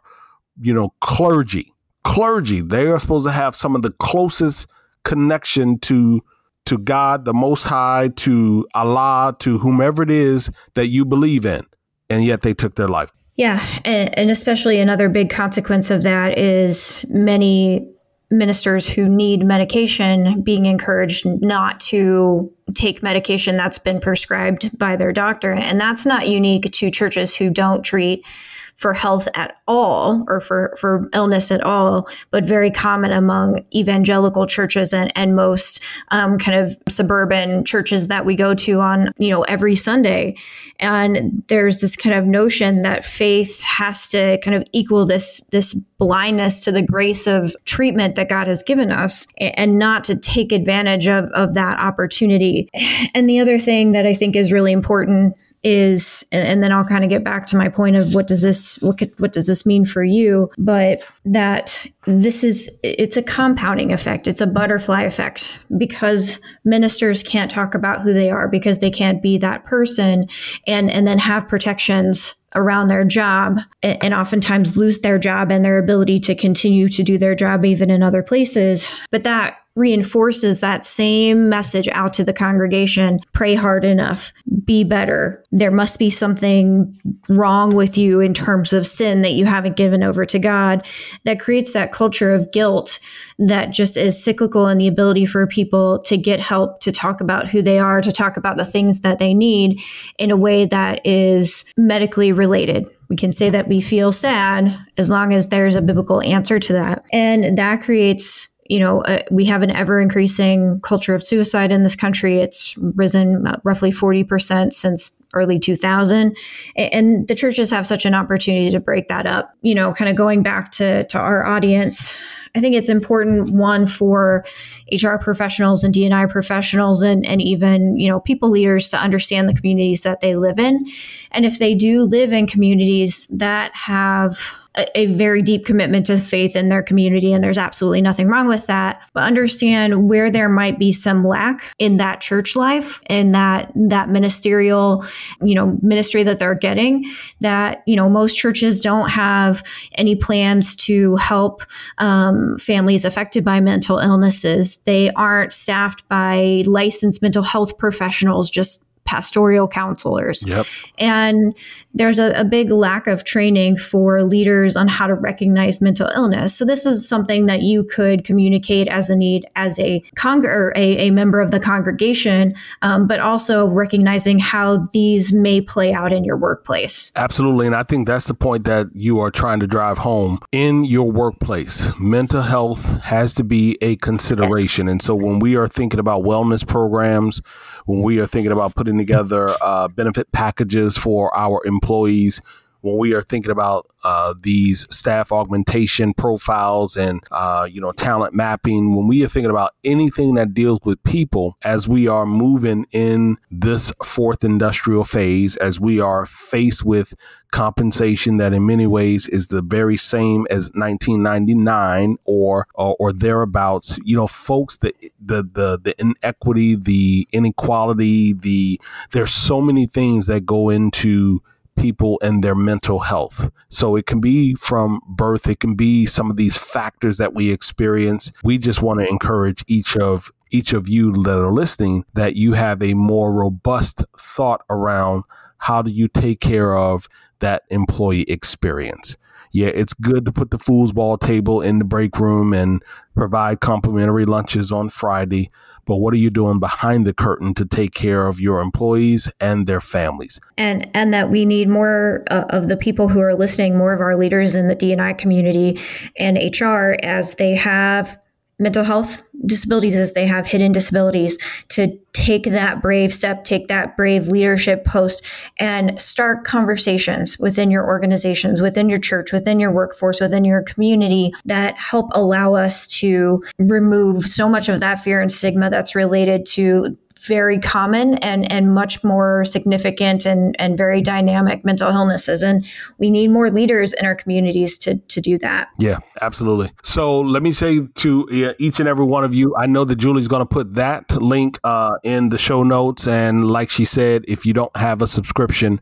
you 0.61 0.73
know, 0.73 0.93
clergy 1.01 1.73
clergy. 2.03 2.61
They 2.61 2.87
are 2.87 2.99
supposed 2.99 3.25
to 3.25 3.31
have 3.31 3.55
some 3.55 3.75
of 3.75 3.81
the 3.81 3.91
closest 3.91 4.67
connection 5.03 5.79
to 5.79 6.21
to 6.65 6.77
God, 6.77 7.25
the 7.25 7.33
Most 7.33 7.65
High, 7.65 8.09
to 8.17 8.67
Allah, 8.73 9.35
to 9.39 9.59
whomever 9.59 10.03
it 10.03 10.11
is 10.11 10.49
that 10.75 10.87
you 10.87 11.05
believe 11.05 11.45
in, 11.45 11.65
and 12.09 12.23
yet 12.23 12.41
they 12.41 12.53
took 12.53 12.75
their 12.75 12.87
life. 12.87 13.11
Yeah, 13.35 13.65
and, 13.83 14.17
and 14.17 14.29
especially 14.29 14.79
another 14.79 15.09
big 15.09 15.29
consequence 15.29 15.89
of 15.89 16.03
that 16.03 16.37
is 16.37 17.03
many 17.09 17.89
ministers 18.29 18.87
who 18.87 19.07
need 19.07 19.45
medication 19.45 20.41
being 20.41 20.65
encouraged 20.65 21.25
not 21.25 21.79
to 21.79 22.51
take 22.73 23.03
medication 23.03 23.57
that's 23.57 23.77
been 23.77 23.99
prescribed 23.99 24.77
by 24.77 24.95
their 24.95 25.11
doctor. 25.11 25.51
And 25.51 25.79
that's 25.79 26.05
not 26.05 26.27
unique 26.27 26.71
to 26.73 26.91
churches 26.91 27.35
who 27.35 27.49
don't 27.49 27.83
treat 27.83 28.25
for 28.75 28.93
health 28.93 29.27
at 29.35 29.57
all 29.67 30.23
or 30.27 30.41
for, 30.41 30.75
for 30.77 31.07
illness 31.13 31.51
at 31.51 31.63
all, 31.63 32.07
but 32.31 32.43
very 32.43 32.71
common 32.71 33.11
among 33.11 33.65
evangelical 33.73 34.45
churches 34.45 34.93
and, 34.93 35.11
and 35.15 35.35
most 35.35 35.81
um, 36.09 36.37
kind 36.37 36.57
of 36.57 36.75
suburban 36.89 37.63
churches 37.65 38.07
that 38.07 38.25
we 38.25 38.35
go 38.35 38.53
to 38.53 38.79
on, 38.79 39.09
you 39.17 39.29
know, 39.29 39.43
every 39.43 39.75
Sunday. 39.75 40.35
And 40.79 41.43
there's 41.47 41.81
this 41.81 41.95
kind 41.95 42.15
of 42.15 42.25
notion 42.25 42.81
that 42.81 43.05
faith 43.05 43.61
has 43.63 44.09
to 44.09 44.39
kind 44.43 44.55
of 44.55 44.63
equal 44.73 45.05
this, 45.05 45.41
this 45.51 45.73
blindness 45.97 46.63
to 46.65 46.71
the 46.71 46.81
grace 46.83 47.27
of 47.27 47.55
treatment 47.65 48.15
that 48.15 48.29
God 48.29 48.47
has 48.47 48.63
given 48.63 48.91
us 48.91 49.27
and 49.37 49.77
not 49.77 50.03
to 50.05 50.15
take 50.15 50.51
advantage 50.51 51.07
of, 51.07 51.25
of 51.29 51.53
that 51.53 51.79
opportunity. 51.79 52.69
And 53.13 53.29
the 53.29 53.39
other 53.39 53.59
thing 53.59 53.93
that 53.93 54.05
I 54.05 54.13
think 54.13 54.35
is 54.35 54.51
really 54.51 54.71
important 54.71 55.37
is 55.63 56.25
and 56.31 56.61
then 56.61 56.71
I'll 56.71 56.83
kind 56.83 57.03
of 57.03 57.09
get 57.09 57.23
back 57.23 57.45
to 57.47 57.57
my 57.57 57.69
point 57.69 57.95
of 57.95 58.13
what 58.13 58.27
does 58.27 58.41
this 58.41 58.79
what 58.81 58.97
could, 58.97 59.17
what 59.19 59.31
does 59.31 59.47
this 59.47 59.65
mean 59.65 59.85
for 59.85 60.03
you? 60.03 60.51
But 60.57 61.03
that 61.25 61.87
this 62.05 62.43
is 62.43 62.69
it's 62.83 63.15
a 63.15 63.23
compounding 63.23 63.93
effect. 63.93 64.27
It's 64.27 64.41
a 64.41 64.47
butterfly 64.47 65.03
effect 65.03 65.53
because 65.77 66.39
ministers 66.65 67.23
can't 67.23 67.49
talk 67.49 67.75
about 67.75 68.01
who 68.01 68.13
they 68.13 68.29
are 68.29 68.47
because 68.47 68.79
they 68.79 68.91
can't 68.91 69.21
be 69.21 69.37
that 69.37 69.65
person 69.65 70.27
and 70.67 70.91
and 70.91 71.07
then 71.07 71.19
have 71.19 71.47
protections 71.47 72.35
around 72.55 72.87
their 72.87 73.03
job 73.03 73.59
and 73.81 74.13
oftentimes 74.13 74.77
lose 74.77 74.99
their 74.99 75.17
job 75.17 75.51
and 75.51 75.65
their 75.65 75.79
ability 75.79 76.19
to 76.19 76.35
continue 76.35 76.87
to 76.87 77.03
do 77.03 77.17
their 77.17 77.35
job 77.35 77.65
even 77.65 77.89
in 77.89 78.03
other 78.03 78.21
places. 78.21 78.91
But 79.11 79.23
that 79.23 79.57
reinforces 79.75 80.59
that 80.59 80.85
same 80.85 81.49
message 81.49 81.87
out 81.89 82.13
to 82.13 82.23
the 82.23 82.33
congregation 82.33 83.19
pray 83.33 83.55
hard 83.55 83.83
enough, 83.83 84.31
be 84.63 84.83
better. 84.83 85.43
There 85.51 85.71
must 85.71 85.97
be 85.97 86.09
something 86.09 86.99
wrong 87.27 87.73
with 87.73 87.97
you 87.97 88.19
in 88.19 88.33
terms 88.33 88.71
of 88.71 88.85
sin 88.85 89.23
that 89.23 89.33
you 89.33 89.45
haven't 89.45 89.75
given 89.75 90.03
over 90.03 90.25
to 90.25 90.37
God. 90.37 90.85
That 91.23 91.39
creates 91.39 91.73
that 91.73 91.91
culture 91.91 92.33
of 92.33 92.51
guilt 92.51 92.99
that 93.39 93.71
just 93.71 93.97
is 93.97 94.23
cyclical 94.23 94.67
in 94.67 94.77
the 94.77 94.87
ability 94.87 95.25
for 95.25 95.47
people 95.47 95.99
to 96.03 96.17
get 96.17 96.39
help, 96.39 96.79
to 96.81 96.91
talk 96.91 97.19
about 97.19 97.49
who 97.49 97.61
they 97.61 97.79
are, 97.79 98.01
to 98.01 98.11
talk 98.11 98.37
about 98.37 98.57
the 98.57 98.65
things 98.65 98.99
that 98.99 99.17
they 99.17 99.33
need 99.33 99.81
in 100.19 100.29
a 100.29 100.37
way 100.37 100.65
that 100.65 101.05
is 101.05 101.65
medically 101.77 102.31
related. 102.31 102.87
We 103.09 103.15
can 103.15 103.33
say 103.33 103.49
that 103.49 103.67
we 103.67 103.81
feel 103.81 104.11
sad 104.11 104.77
as 104.97 105.09
long 105.09 105.33
as 105.33 105.47
there's 105.47 105.75
a 105.75 105.81
biblical 105.81 106.21
answer 106.21 106.59
to 106.59 106.73
that. 106.73 107.03
And 107.11 107.57
that 107.57 107.81
creates 107.81 108.49
you 108.73 108.79
know, 108.79 109.01
uh, 109.01 109.21
we 109.29 109.45
have 109.45 109.61
an 109.61 109.69
ever 109.69 110.01
increasing 110.01 110.81
culture 110.81 111.13
of 111.13 111.23
suicide 111.23 111.71
in 111.71 111.83
this 111.83 111.95
country. 111.95 112.39
It's 112.39 112.75
risen 112.77 113.45
roughly 113.63 113.91
40% 113.91 114.73
since 114.73 115.11
early 115.35 115.59
2000. 115.59 116.35
And 116.75 117.27
the 117.27 117.35
churches 117.35 117.69
have 117.69 117.85
such 117.85 118.03
an 118.03 118.15
opportunity 118.15 118.71
to 118.71 118.79
break 118.79 119.09
that 119.09 119.27
up. 119.27 119.53
You 119.61 119.75
know, 119.75 119.93
kind 119.93 120.09
of 120.09 120.15
going 120.15 120.41
back 120.41 120.71
to, 120.71 121.03
to 121.03 121.19
our 121.19 121.45
audience, 121.45 122.15
I 122.55 122.61
think 122.61 122.73
it's 122.73 122.89
important 122.89 123.51
one 123.51 123.85
for 123.85 124.43
HR 124.91 125.17
professionals 125.17 125.83
and 125.83 125.93
D&I 125.93 126.25
professionals 126.25 127.03
and, 127.03 127.27
and 127.27 127.43
even, 127.43 127.99
you 127.99 128.09
know, 128.09 128.21
people 128.21 128.49
leaders 128.49 128.89
to 128.89 128.97
understand 128.97 129.47
the 129.47 129.53
communities 129.53 130.01
that 130.01 130.21
they 130.21 130.35
live 130.35 130.57
in. 130.57 130.83
And 131.29 131.45
if 131.45 131.59
they 131.59 131.75
do 131.75 132.05
live 132.05 132.33
in 132.33 132.47
communities 132.47 133.27
that 133.27 133.75
have 133.75 134.62
a, 134.75 135.05
very 135.07 135.41
deep 135.41 135.65
commitment 135.65 136.05
to 136.07 136.17
faith 136.17 136.55
in 136.55 136.69
their 136.69 136.81
community, 136.81 137.31
and 137.31 137.43
there's 137.43 137.57
absolutely 137.57 138.01
nothing 138.01 138.27
wrong 138.27 138.47
with 138.47 138.67
that. 138.67 139.01
But 139.13 139.23
understand 139.23 140.09
where 140.09 140.31
there 140.31 140.49
might 140.49 140.79
be 140.79 140.91
some 140.91 141.23
lack 141.23 141.73
in 141.77 141.97
that 141.97 142.21
church 142.21 142.55
life 142.55 142.99
and 143.07 143.35
that 143.35 143.71
that 143.75 144.09
ministerial, 144.09 145.05
you 145.43 145.55
know, 145.55 145.77
ministry 145.81 146.23
that 146.23 146.39
they're 146.39 146.55
getting. 146.55 147.05
That 147.41 147.83
you 147.85 147.95
know, 147.95 148.09
most 148.09 148.35
churches 148.35 148.81
don't 148.81 149.09
have 149.09 149.63
any 149.95 150.15
plans 150.15 150.75
to 150.77 151.15
help 151.17 151.63
um, 151.99 152.57
families 152.57 153.05
affected 153.05 153.45
by 153.45 153.59
mental 153.59 153.99
illnesses. 153.99 154.77
They 154.85 155.11
aren't 155.11 155.53
staffed 155.53 156.07
by 156.09 156.63
licensed 156.65 157.21
mental 157.21 157.43
health 157.43 157.77
professionals 157.77 158.49
just 158.49 158.81
pastoral 159.05 159.67
counselors. 159.67 160.45
Yep. 160.47 160.65
And 160.97 161.55
there's 161.93 162.19
a, 162.19 162.31
a, 162.31 162.43
big 162.43 162.71
lack 162.71 163.07
of 163.07 163.23
training 163.23 163.77
for 163.77 164.23
leaders 164.23 164.75
on 164.75 164.87
how 164.87 165.07
to 165.07 165.13
recognize 165.13 165.81
mental 165.81 166.07
illness. 166.09 166.55
So 166.55 166.65
this 166.65 166.85
is 166.85 167.07
something 167.07 167.45
that 167.45 167.61
you 167.61 167.83
could 167.83 168.23
communicate 168.23 168.87
as 168.87 169.09
a 169.09 169.15
need 169.15 169.45
as 169.55 169.77
a 169.79 170.03
con- 170.15 170.45
or 170.45 170.73
a, 170.75 171.07
a 171.07 171.11
member 171.11 171.41
of 171.41 171.51
the 171.51 171.59
congregation, 171.59 172.55
um, 172.81 173.07
but 173.07 173.19
also 173.19 173.67
recognizing 173.67 174.39
how 174.39 174.89
these 174.93 175.33
may 175.33 175.61
play 175.61 175.93
out 175.93 176.11
in 176.11 176.23
your 176.23 176.37
workplace. 176.37 177.11
Absolutely. 177.15 177.67
And 177.67 177.75
I 177.75 177.83
think 177.83 178.07
that's 178.07 178.25
the 178.25 178.33
point 178.33 178.65
that 178.65 178.87
you 178.93 179.19
are 179.19 179.31
trying 179.31 179.59
to 179.59 179.67
drive 179.67 179.99
home 179.99 180.39
in 180.51 180.83
your 180.85 181.11
workplace. 181.11 181.91
Mental 181.99 182.41
health 182.41 183.03
has 183.03 183.33
to 183.35 183.43
be 183.43 183.77
a 183.81 183.95
consideration. 183.97 184.87
Yes. 184.87 184.91
And 184.91 185.01
so 185.01 185.15
when 185.15 185.39
we 185.39 185.55
are 185.55 185.67
thinking 185.67 185.99
about 185.99 186.23
wellness 186.23 186.65
programs, 186.65 187.41
when 187.85 188.01
we 188.01 188.19
are 188.19 188.27
thinking 188.27 188.51
about 188.51 188.75
putting 188.75 188.97
together 188.97 189.53
uh, 189.61 189.87
benefit 189.87 190.31
packages 190.31 190.97
for 190.97 191.35
our 191.37 191.61
employees, 191.65 192.41
when 192.83 192.97
we 192.97 193.13
are 193.13 193.21
thinking 193.21 193.51
about 193.51 193.89
uh, 194.03 194.33
these 194.41 194.85
staff 194.93 195.31
augmentation 195.31 196.13
profiles 196.13 196.97
and 196.97 197.23
uh, 197.31 197.65
you 197.69 197.79
know 197.79 197.93
talent 197.93 198.33
mapping, 198.35 198.93
when 198.93 199.07
we 199.07 199.23
are 199.23 199.29
thinking 199.29 199.49
about 199.49 199.73
anything 199.85 200.35
that 200.35 200.53
deals 200.53 200.79
with 200.83 201.01
people, 201.03 201.57
as 201.63 201.87
we 201.87 202.07
are 202.07 202.25
moving 202.25 202.85
in 202.91 203.37
this 203.49 203.93
fourth 204.03 204.43
industrial 204.43 205.05
phase, 205.05 205.55
as 205.57 205.79
we 205.79 205.99
are 206.01 206.25
faced 206.25 206.83
with 206.83 207.13
compensation 207.51 208.37
that 208.37 208.51
in 208.51 208.65
many 208.65 208.87
ways 208.87 209.27
is 209.27 209.47
the 209.47 209.61
very 209.61 209.95
same 209.95 210.45
as 210.49 210.71
1999 210.73 212.17
or 212.25 212.67
or, 212.73 212.95
or 212.99 213.13
thereabouts 213.13 213.99
you 214.03 214.17
know 214.17 214.25
folks 214.25 214.77
the, 214.77 214.91
the 215.23 215.43
the 215.43 215.79
the 215.83 215.95
inequity 216.01 216.75
the 216.75 217.27
inequality 217.31 218.33
the 218.33 218.81
there's 219.11 219.31
so 219.31 219.61
many 219.61 219.85
things 219.85 220.25
that 220.25 220.47
go 220.47 220.71
into 220.71 221.43
people 221.75 222.19
and 222.21 222.43
their 222.43 222.55
mental 222.55 222.99
health. 222.99 223.51
So 223.69 223.95
it 223.95 224.05
can 224.05 224.19
be 224.19 224.55
from 224.55 225.01
birth, 225.07 225.47
it 225.47 225.59
can 225.59 225.75
be 225.75 226.05
some 226.05 226.29
of 226.29 226.37
these 226.37 226.57
factors 226.57 227.17
that 227.17 227.33
we 227.33 227.51
experience. 227.51 228.31
We 228.43 228.57
just 228.57 228.81
want 228.81 228.99
to 228.99 229.07
encourage 229.07 229.63
each 229.67 229.97
of 229.97 230.31
each 230.51 230.71
of 230.71 230.87
you 230.87 231.11
that 231.23 231.39
are 231.39 231.51
listening 231.51 232.05
that 232.13 232.35
you 232.35 232.53
have 232.53 232.83
a 232.83 232.93
more 232.93 233.33
robust 233.33 234.03
thought 234.17 234.61
around 234.69 235.23
how 235.57 235.81
do 235.81 235.89
you 235.89 236.07
take 236.07 236.39
care 236.39 236.77
of 236.77 237.07
that 237.39 237.63
employee 237.69 238.23
experience. 238.23 239.17
Yeah, 239.53 239.67
it's 239.67 239.93
good 239.93 240.25
to 240.25 240.31
put 240.31 240.49
the 240.49 240.57
foosball 240.57 241.19
table 241.19 241.61
in 241.61 241.77
the 241.77 241.85
break 241.85 242.19
room 242.19 242.53
and 242.53 242.83
provide 243.13 243.59
complimentary 243.59 244.25
lunches 244.25 244.71
on 244.71 244.89
Friday. 244.89 245.51
But 245.85 245.97
what 245.97 246.13
are 246.13 246.17
you 246.17 246.31
doing 246.31 246.59
behind 246.59 247.05
the 247.05 247.13
curtain 247.13 247.53
to 247.55 247.65
take 247.65 247.93
care 247.93 248.27
of 248.27 248.39
your 248.39 248.61
employees 248.61 249.29
and 249.39 249.67
their 249.67 249.81
families? 249.81 250.39
And 250.57 250.89
and 250.95 251.13
that 251.13 251.29
we 251.29 251.45
need 251.45 251.69
more 251.69 252.23
uh, 252.31 252.45
of 252.49 252.67
the 252.67 252.77
people 252.77 253.09
who 253.09 253.19
are 253.19 253.35
listening, 253.35 253.77
more 253.77 253.93
of 253.93 254.01
our 254.01 254.17
leaders 254.17 254.55
in 254.55 254.69
the 254.69 254.75
D&I 254.75 255.13
community 255.13 255.79
and 256.17 256.37
HR 256.37 256.95
as 257.03 257.35
they 257.35 257.53
have 257.53 258.17
mental 258.59 258.83
health 258.83 259.23
disabilities 259.45 259.95
as 259.95 260.13
they 260.13 260.27
have 260.27 260.47
hidden 260.47 260.71
disabilities 260.71 261.37
to 261.69 261.99
take 262.13 262.43
that 262.45 262.81
brave 262.81 263.13
step, 263.13 263.43
take 263.43 263.67
that 263.67 263.97
brave 263.97 264.27
leadership 264.27 264.85
post 264.85 265.23
and 265.59 265.99
start 265.99 266.45
conversations 266.45 267.39
within 267.39 267.71
your 267.71 267.85
organizations, 267.85 268.61
within 268.61 268.87
your 268.87 268.99
church, 268.99 269.31
within 269.31 269.59
your 269.59 269.71
workforce, 269.71 270.21
within 270.21 270.45
your 270.45 270.61
community 270.61 271.33
that 271.45 271.77
help 271.77 272.11
allow 272.13 272.53
us 272.53 272.87
to 272.87 273.43
remove 273.57 274.25
so 274.25 274.47
much 274.47 274.69
of 274.69 274.79
that 274.79 274.99
fear 274.99 275.19
and 275.19 275.31
stigma 275.31 275.69
that's 275.69 275.95
related 275.95 276.45
to 276.45 276.97
very 277.27 277.59
common 277.59 278.15
and, 278.15 278.51
and 278.51 278.73
much 278.73 279.03
more 279.03 279.45
significant 279.45 280.25
and, 280.25 280.55
and 280.59 280.77
very 280.77 281.01
dynamic 281.01 281.63
mental 281.63 281.89
illnesses. 281.89 282.41
And 282.41 282.65
we 282.97 283.09
need 283.09 283.29
more 283.29 283.49
leaders 283.49 283.93
in 283.93 284.05
our 284.05 284.15
communities 284.15 284.77
to, 284.79 284.95
to 284.95 285.21
do 285.21 285.37
that. 285.39 285.69
Yeah, 285.79 285.99
absolutely. 286.21 286.71
So 286.83 287.21
let 287.21 287.43
me 287.43 287.51
say 287.51 287.81
to 287.81 288.55
each 288.59 288.79
and 288.79 288.89
every 288.89 289.05
one 289.05 289.23
of 289.23 289.33
you, 289.33 289.55
I 289.55 289.65
know 289.65 289.85
that 289.85 289.95
Julie's 289.95 290.27
going 290.27 290.41
to 290.41 290.45
put 290.45 290.75
that 290.75 291.11
link 291.11 291.59
uh, 291.63 291.97
in 292.03 292.29
the 292.29 292.37
show 292.37 292.63
notes. 292.63 293.07
And 293.07 293.47
like 293.47 293.69
she 293.69 293.85
said, 293.85 294.25
if 294.27 294.45
you 294.45 294.53
don't 294.53 294.75
have 294.75 295.01
a 295.01 295.07
subscription, 295.07 295.79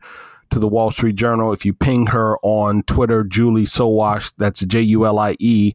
to 0.51 0.59
the 0.59 0.67
Wall 0.67 0.91
Street 0.91 1.15
Journal. 1.15 1.53
If 1.53 1.65
you 1.65 1.73
ping 1.73 2.07
her 2.07 2.37
on 2.41 2.83
Twitter, 2.83 3.23
Julie 3.23 3.63
Sowash, 3.63 4.33
that's 4.37 4.65
J 4.65 4.81
U 4.81 5.05
L 5.05 5.17
I 5.17 5.37
E 5.39 5.73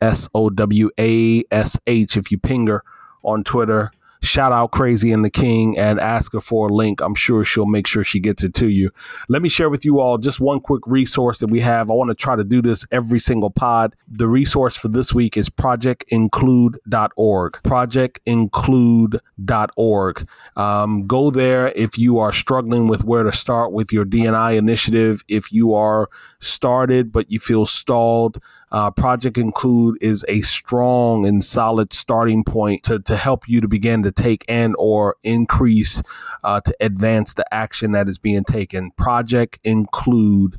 S 0.00 0.28
O 0.34 0.50
W 0.50 0.90
A 0.98 1.44
S 1.50 1.78
H. 1.86 2.16
If 2.16 2.30
you 2.30 2.38
ping 2.38 2.66
her 2.66 2.82
on 3.22 3.44
Twitter, 3.44 3.92
shout 4.26 4.52
out 4.52 4.72
Crazy 4.72 5.12
and 5.12 5.24
the 5.24 5.30
King 5.30 5.78
and 5.78 6.00
ask 6.00 6.32
her 6.32 6.40
for 6.40 6.68
a 6.68 6.72
link. 6.72 7.00
I'm 7.00 7.14
sure 7.14 7.44
she'll 7.44 7.66
make 7.66 7.86
sure 7.86 8.02
she 8.04 8.20
gets 8.20 8.42
it 8.42 8.54
to 8.54 8.68
you. 8.68 8.90
Let 9.28 9.42
me 9.42 9.48
share 9.48 9.70
with 9.70 9.84
you 9.84 10.00
all 10.00 10.18
just 10.18 10.40
one 10.40 10.58
quick 10.60 10.82
resource 10.86 11.38
that 11.38 11.48
we 11.48 11.60
have. 11.60 11.90
I 11.90 11.94
want 11.94 12.10
to 12.10 12.14
try 12.14 12.36
to 12.36 12.44
do 12.44 12.60
this 12.60 12.84
every 12.90 13.18
single 13.18 13.48
pod. 13.50 13.96
The 14.08 14.28
resource 14.28 14.76
for 14.76 14.88
this 14.88 15.14
week 15.14 15.36
is 15.36 15.48
projectinclude.org. 15.48 17.52
Projectinclude.org. 17.62 20.28
Um, 20.56 21.06
go 21.06 21.30
there 21.30 21.72
if 21.76 21.98
you 21.98 22.18
are 22.18 22.32
struggling 22.32 22.88
with 22.88 23.04
where 23.04 23.22
to 23.22 23.32
start 23.32 23.72
with 23.72 23.92
your 23.92 24.04
D&I 24.04 24.52
initiative. 24.52 25.22
If 25.28 25.52
you 25.52 25.74
are 25.74 26.08
started 26.40 27.12
but 27.12 27.30
you 27.30 27.38
feel 27.38 27.66
stalled, 27.66 28.40
uh, 28.72 28.90
Project 28.90 29.38
Include 29.38 29.98
is 30.00 30.24
a 30.28 30.40
strong 30.40 31.26
and 31.26 31.42
solid 31.42 31.92
starting 31.92 32.44
point 32.44 32.82
to, 32.84 32.98
to 33.00 33.16
help 33.16 33.48
you 33.48 33.60
to 33.60 33.68
begin 33.68 34.02
to 34.02 34.12
take 34.12 34.44
and 34.48 34.74
or 34.78 35.16
increase 35.22 36.02
uh, 36.42 36.60
to 36.60 36.74
advance 36.80 37.34
the 37.34 37.44
action 37.54 37.92
that 37.92 38.08
is 38.08 38.18
being 38.18 38.44
taken. 38.44 38.90
Project 38.92 39.58
Include 39.64 40.58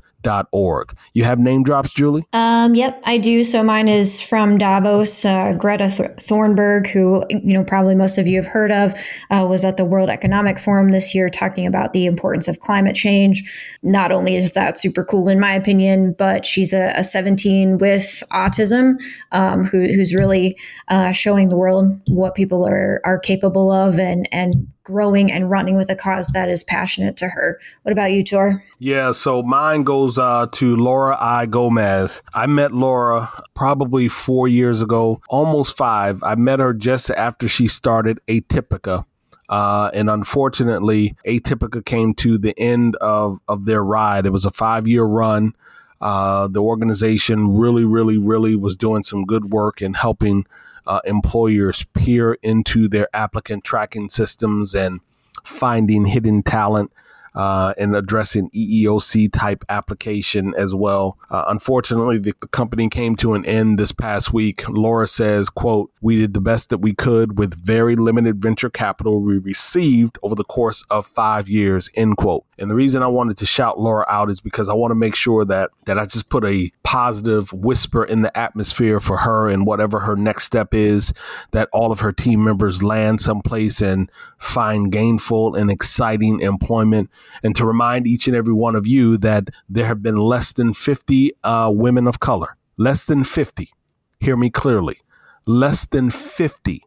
org. 0.52 0.96
You 1.14 1.24
have 1.24 1.40
name 1.40 1.64
drops, 1.64 1.94
Julie? 1.94 2.24
Um, 2.34 2.76
yep, 2.76 3.02
I 3.06 3.18
do. 3.18 3.44
So 3.44 3.64
mine 3.64 3.88
is 3.88 4.22
from 4.22 4.58
Davos. 4.58 5.26
Uh, 5.26 5.54
Greta 5.54 5.90
Th- 5.90 6.12
Thunberg, 6.18 6.88
who 6.88 7.24
you 7.30 7.54
know 7.54 7.64
probably 7.64 7.96
most 7.96 8.18
of 8.18 8.28
you 8.28 8.38
have 8.38 8.52
heard 8.52 8.72
of, 8.72 8.94
uh, 9.30 9.46
was 9.50 9.64
at 9.64 9.78
the 9.78 9.86
World 9.86 10.10
Economic 10.10 10.60
Forum 10.60 10.90
this 10.90 11.16
year 11.16 11.30
talking 11.30 11.66
about 11.66 11.94
the 11.94 12.06
importance 12.06 12.48
of 12.48 12.60
climate 12.60 12.96
change. 12.96 13.44
Not 13.82 14.12
only 14.12 14.36
is 14.36 14.52
that 14.54 14.80
super 14.80 15.04
cool 15.04 15.30
in 15.30 15.40
my 15.40 15.54
opinion, 15.54 16.16
but 16.18 16.46
she's 16.46 16.74
a, 16.74 16.92
a 16.96 17.04
17 17.04 17.78
with 17.78 18.24
autism 18.32 18.96
um, 19.32 19.64
who, 19.64 19.80
who's 19.80 20.14
really 20.14 20.58
uh, 20.88 21.12
showing 21.12 21.50
the 21.50 21.58
world 21.58 22.00
what 22.08 22.36
people 22.36 22.68
are 22.68 23.02
are 23.04 23.20
capable 23.20 23.72
of 23.72 24.00
and 24.00 24.28
and 24.32 24.68
growing 24.88 25.30
and 25.30 25.52
running 25.52 25.76
with 25.76 25.90
a 25.90 25.96
cause 25.96 26.30
that 26.30 26.48
is 26.48 26.64
passionate 26.64 27.18
to 27.18 27.28
her. 27.28 27.60
What 27.84 27.92
about 27.92 28.14
you, 28.14 28.24
Tor? 28.24 28.64
Yeah, 28.80 29.12
so 29.12 29.44
mine 29.44 29.84
goes 29.84 30.18
uh, 30.18 30.48
to 30.54 30.76
Laura 30.78 31.18
I. 31.20 31.46
Gomez. 31.46 32.22
I 32.34 32.48
met 32.48 32.72
Laura 32.72 33.30
probably 33.54 34.08
four 34.08 34.48
years 34.48 34.82
ago, 34.82 35.22
almost 35.28 35.76
five. 35.76 36.24
I 36.24 36.36
met 36.36 36.60
her 36.60 36.74
just 36.74 37.10
after 37.12 37.50
she 37.50 37.68
started 37.68 38.22
Atipica. 38.28 39.06
Uh, 39.50 39.92
and 39.94 40.10
unfortunately, 40.10 41.16
Atipica 41.26 41.84
came 41.84 42.14
to 42.16 42.38
the 42.38 42.58
end 42.58 42.96
of, 42.98 43.40
of 43.50 43.66
their 43.66 43.84
ride. 43.84 44.26
It 44.26 44.32
was 44.32 44.46
a 44.46 44.52
five 44.52 44.88
year 44.88 45.04
run. 45.04 45.54
Uh, 46.00 46.48
the 46.48 46.62
organization 46.62 47.58
really, 47.58 47.84
really, 47.84 48.18
really 48.18 48.56
was 48.56 48.78
doing 48.78 49.04
some 49.04 49.26
good 49.26 49.52
work 49.52 49.82
in 49.82 49.96
helping 49.96 50.46
uh, 50.88 51.02
employers 51.06 51.86
peer 51.94 52.38
into 52.42 52.88
their 52.88 53.08
applicant 53.14 53.64
tracking 53.64 54.10
systems 54.10 54.74
and 54.74 55.02
finding 55.44 56.06
hidden 56.06 56.42
talent 56.42 56.92
uh, 57.38 57.72
and 57.78 57.96
addressing 57.96 58.50
EEOC 58.50 59.32
type 59.32 59.64
application 59.70 60.56
as 60.58 60.74
well. 60.74 61.20
Uh, 61.30 61.46
unfortunately, 61.48 62.18
the, 62.18 62.34
company 62.52 62.90
came 62.90 63.16
to 63.16 63.36
an 63.36 63.46
end 63.46 63.78
this 63.78 63.92
past 63.92 64.34
week. 64.34 64.68
Laura 64.68 65.06
says, 65.08 65.52
quote, 65.52 65.92
we 66.02 66.18
did 66.18 66.34
the 66.34 66.42
best 66.42 66.70
that 66.70 66.80
we 66.80 66.96
could 66.96 67.38
with 67.38 67.64
very 67.64 67.96
limited 67.96 68.42
venture 68.42 68.72
capital 68.72 69.22
we 69.22 69.38
received 69.38 70.18
over 70.24 70.34
the 70.34 70.44
course 70.44 70.84
of 70.90 71.06
five 71.06 71.48
years, 71.48 71.92
end 71.94 72.18
quote. 72.18 72.47
And 72.60 72.72
the 72.72 72.76
reason 72.76 73.04
I 73.04 73.08
wanted 73.08 73.38
to 73.38 73.46
shout 73.46 73.80
Laura 73.80 74.06
out 74.10 74.30
is 74.30 74.42
because 74.42 74.70
I 74.70 74.74
want 74.74 74.92
to 74.92 74.96
make 74.96 75.16
sure 75.16 75.46
that, 75.46 75.70
that 75.86 76.00
I 76.00 76.06
just 76.06 76.30
put 76.30 76.44
a 76.44 76.72
positive 76.84 77.54
whisper 77.54 78.04
in 78.04 78.22
the 78.22 78.36
atmosphere 78.38 79.00
for 79.00 79.18
her 79.18 79.48
and 79.48 79.66
whatever 79.66 80.00
her 80.00 80.16
next 80.16 80.46
step 80.46 80.74
is, 80.74 81.14
that 81.52 81.70
all 81.72 81.92
of 81.92 82.00
her 82.00 82.12
team 82.12 82.44
members 82.44 82.82
land 82.82 83.22
someplace 83.22 83.82
and 83.82 84.12
find 84.40 84.92
gainful 84.92 85.56
and 85.56 85.70
exciting 85.70 86.40
employment 86.40 87.10
and 87.44 87.56
to 87.56 87.66
remind 87.66 88.08
each 88.08 88.28
and 88.28 88.36
every 88.36 88.54
one 88.54 88.76
of 88.76 88.88
you 88.88 89.18
that 89.18 89.50
there 89.70 89.86
have 89.86 90.02
been 90.02 90.18
less 90.18 90.54
than 90.54 90.74
50 90.74 91.32
uh, 91.44 91.72
women 91.74 92.08
of 92.08 92.20
color, 92.20 92.58
less 92.78 93.06
than 93.06 93.24
50. 93.24 93.72
Hear 94.20 94.36
me 94.36 94.50
clearly. 94.50 95.00
Less 95.46 95.86
than 95.86 96.10
50 96.10 96.84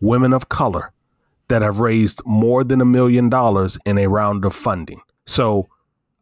women 0.00 0.32
of 0.32 0.48
color 0.48 0.92
that 1.48 1.62
have 1.62 1.78
raised 1.78 2.22
more 2.24 2.64
than 2.64 2.80
a 2.80 2.84
million 2.84 3.28
dollars 3.28 3.76
in 3.84 3.98
a 3.98 4.08
round 4.08 4.44
of 4.44 4.54
funding. 4.54 5.00
So 5.30 5.68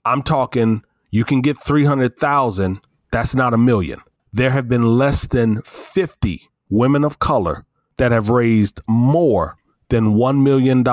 I'm 0.04 0.22
talking, 0.22 0.84
you 1.10 1.24
can 1.24 1.40
get 1.40 1.56
300,000. 1.58 2.80
That's 3.10 3.34
not 3.34 3.54
a 3.54 3.58
million. 3.58 4.00
There 4.32 4.50
have 4.50 4.68
been 4.68 4.98
less 4.98 5.26
than 5.26 5.62
50 5.62 6.50
women 6.68 7.04
of 7.04 7.18
color 7.18 7.64
that 7.96 8.12
have 8.12 8.28
raised 8.28 8.82
more 8.86 9.56
than 9.88 10.14
$1 10.14 10.42
million 10.42 10.84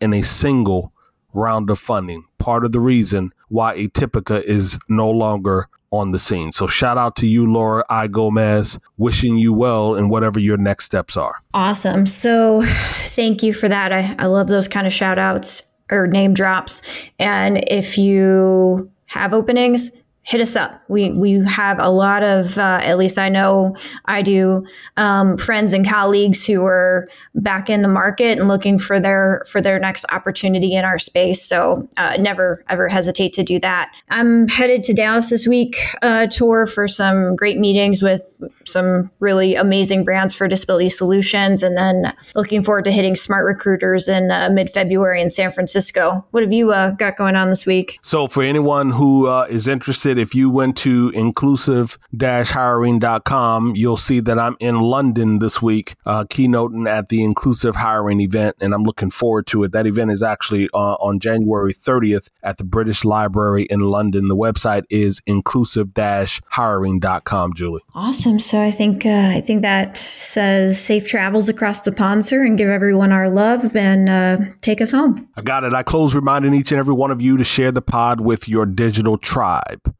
in 0.00 0.14
a 0.14 0.22
single 0.22 0.92
round 1.34 1.68
of 1.68 1.80
funding. 1.80 2.24
Part 2.38 2.64
of 2.64 2.70
the 2.70 2.78
reason 2.78 3.32
why 3.48 3.76
Atipica 3.76 4.44
is 4.44 4.78
no 4.88 5.10
longer 5.10 5.68
on 5.90 6.12
the 6.12 6.20
scene. 6.20 6.52
So 6.52 6.68
shout 6.68 6.96
out 6.96 7.16
to 7.16 7.26
you, 7.26 7.52
Laura 7.52 7.84
I. 7.90 8.06
Gomez, 8.06 8.78
wishing 8.96 9.38
you 9.38 9.52
well 9.52 9.96
in 9.96 10.08
whatever 10.08 10.38
your 10.38 10.56
next 10.56 10.84
steps 10.84 11.16
are. 11.16 11.42
Awesome. 11.52 12.06
So 12.06 12.62
thank 12.98 13.42
you 13.42 13.52
for 13.52 13.68
that. 13.68 13.92
I, 13.92 14.14
I 14.20 14.26
love 14.26 14.46
those 14.46 14.68
kind 14.68 14.86
of 14.86 14.92
shout 14.92 15.18
outs 15.18 15.64
or 15.90 16.06
name 16.06 16.34
drops. 16.34 16.82
And 17.18 17.64
if 17.68 17.98
you 17.98 18.90
have 19.06 19.32
openings, 19.32 19.92
hit 20.26 20.40
us 20.40 20.56
up. 20.56 20.82
We 20.88 21.12
we 21.12 21.44
have 21.44 21.78
a 21.78 21.88
lot 21.88 22.24
of, 22.24 22.58
uh, 22.58 22.80
at 22.82 22.98
least 22.98 23.16
I 23.16 23.28
know 23.28 23.76
I 24.06 24.22
do, 24.22 24.66
um, 24.96 25.38
friends 25.38 25.72
and 25.72 25.88
colleagues 25.88 26.44
who 26.44 26.64
are 26.64 27.08
back 27.36 27.70
in 27.70 27.82
the 27.82 27.88
market 27.88 28.38
and 28.38 28.48
looking 28.48 28.78
for 28.78 28.98
their 28.98 29.44
for 29.48 29.60
their 29.60 29.78
next 29.78 30.04
opportunity 30.10 30.74
in 30.74 30.84
our 30.84 30.98
space. 30.98 31.44
So 31.44 31.88
uh, 31.96 32.16
never 32.18 32.64
ever 32.68 32.88
hesitate 32.88 33.34
to 33.34 33.44
do 33.44 33.60
that. 33.60 33.92
I'm 34.10 34.48
headed 34.48 34.82
to 34.84 34.94
Dallas 34.94 35.30
this 35.30 35.46
week, 35.46 35.78
uh, 36.02 36.26
Tor 36.26 36.66
for 36.66 36.88
some 36.88 37.36
great 37.36 37.58
meetings 37.58 38.02
with 38.02 38.34
some 38.64 39.12
really 39.20 39.54
amazing 39.54 40.04
brands 40.04 40.34
for 40.34 40.48
disability 40.48 40.88
solutions, 40.88 41.62
and 41.62 41.76
then 41.76 42.12
looking 42.34 42.64
forward 42.64 42.84
to 42.86 42.90
hitting 42.90 43.14
SmartRecruiters 43.14 44.08
in 44.08 44.32
uh, 44.32 44.50
mid 44.50 44.70
February 44.70 45.22
in 45.22 45.30
San 45.30 45.52
Francisco. 45.52 46.26
What 46.32 46.42
have 46.42 46.52
you 46.52 46.72
uh, 46.72 46.90
got 46.90 47.16
going 47.16 47.36
on 47.36 47.48
this 47.48 47.64
week? 47.64 48.00
So 48.02 48.26
for 48.26 48.42
anyone 48.42 48.90
who 48.90 49.28
uh, 49.28 49.46
is 49.48 49.68
interested 49.68 50.15
if 50.18 50.34
you 50.34 50.50
went 50.50 50.76
to 50.78 51.12
inclusive-hiring.com, 51.14 53.72
you'll 53.74 53.96
see 53.96 54.20
that 54.20 54.38
I'm 54.38 54.56
in 54.60 54.80
London 54.80 55.38
this 55.38 55.62
week, 55.62 55.94
uh, 56.04 56.24
keynoting 56.24 56.86
at 56.88 57.08
the 57.08 57.24
Inclusive 57.24 57.76
Hiring 57.76 58.20
event, 58.20 58.56
and 58.60 58.74
I'm 58.74 58.84
looking 58.84 59.10
forward 59.10 59.46
to 59.48 59.64
it. 59.64 59.72
That 59.72 59.86
event 59.86 60.12
is 60.12 60.22
actually 60.22 60.68
uh, 60.74 60.94
on 60.94 61.20
January 61.20 61.72
30th 61.72 62.28
at 62.42 62.58
the 62.58 62.64
British 62.64 63.02
Library 63.04 63.64
in 63.64 63.80
London. 63.80 64.28
The 64.28 64.36
website 64.36 64.84
is 64.90 65.20
inclusive-hiring.com, 65.26 67.54
Julie. 67.54 67.82
Awesome. 67.94 68.38
So 68.38 68.62
I 68.62 68.70
think 68.70 69.06
uh, 69.06 69.32
I 69.34 69.40
think 69.40 69.62
that 69.62 69.96
says 69.96 70.78
safe 70.80 71.08
travels 71.08 71.48
across 71.48 71.80
the 71.80 71.90
pond, 71.92 72.26
sir, 72.26 72.44
and 72.44 72.58
give 72.58 72.68
everyone 72.68 73.12
our 73.12 73.28
love 73.28 73.74
and 73.76 74.08
uh, 74.08 74.38
take 74.60 74.80
us 74.80 74.92
home. 74.92 75.28
I 75.36 75.42
got 75.42 75.64
it. 75.64 75.74
I 75.74 75.82
close 75.82 76.14
reminding 76.14 76.54
each 76.54 76.70
and 76.72 76.78
every 76.78 76.94
one 76.94 77.10
of 77.10 77.20
you 77.20 77.36
to 77.36 77.44
share 77.44 77.72
the 77.72 77.82
pod 77.82 78.20
with 78.20 78.48
your 78.48 78.66
digital 78.66 79.18
tribe. 79.18 79.94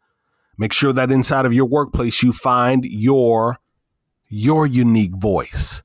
Make 0.59 0.73
sure 0.73 0.93
that 0.93 1.13
inside 1.13 1.45
of 1.45 1.53
your 1.53 1.67
workplace, 1.67 2.23
you 2.23 2.33
find 2.33 2.85
your, 2.85 3.59
your 4.29 4.67
unique 4.67 5.15
voice. 5.15 5.83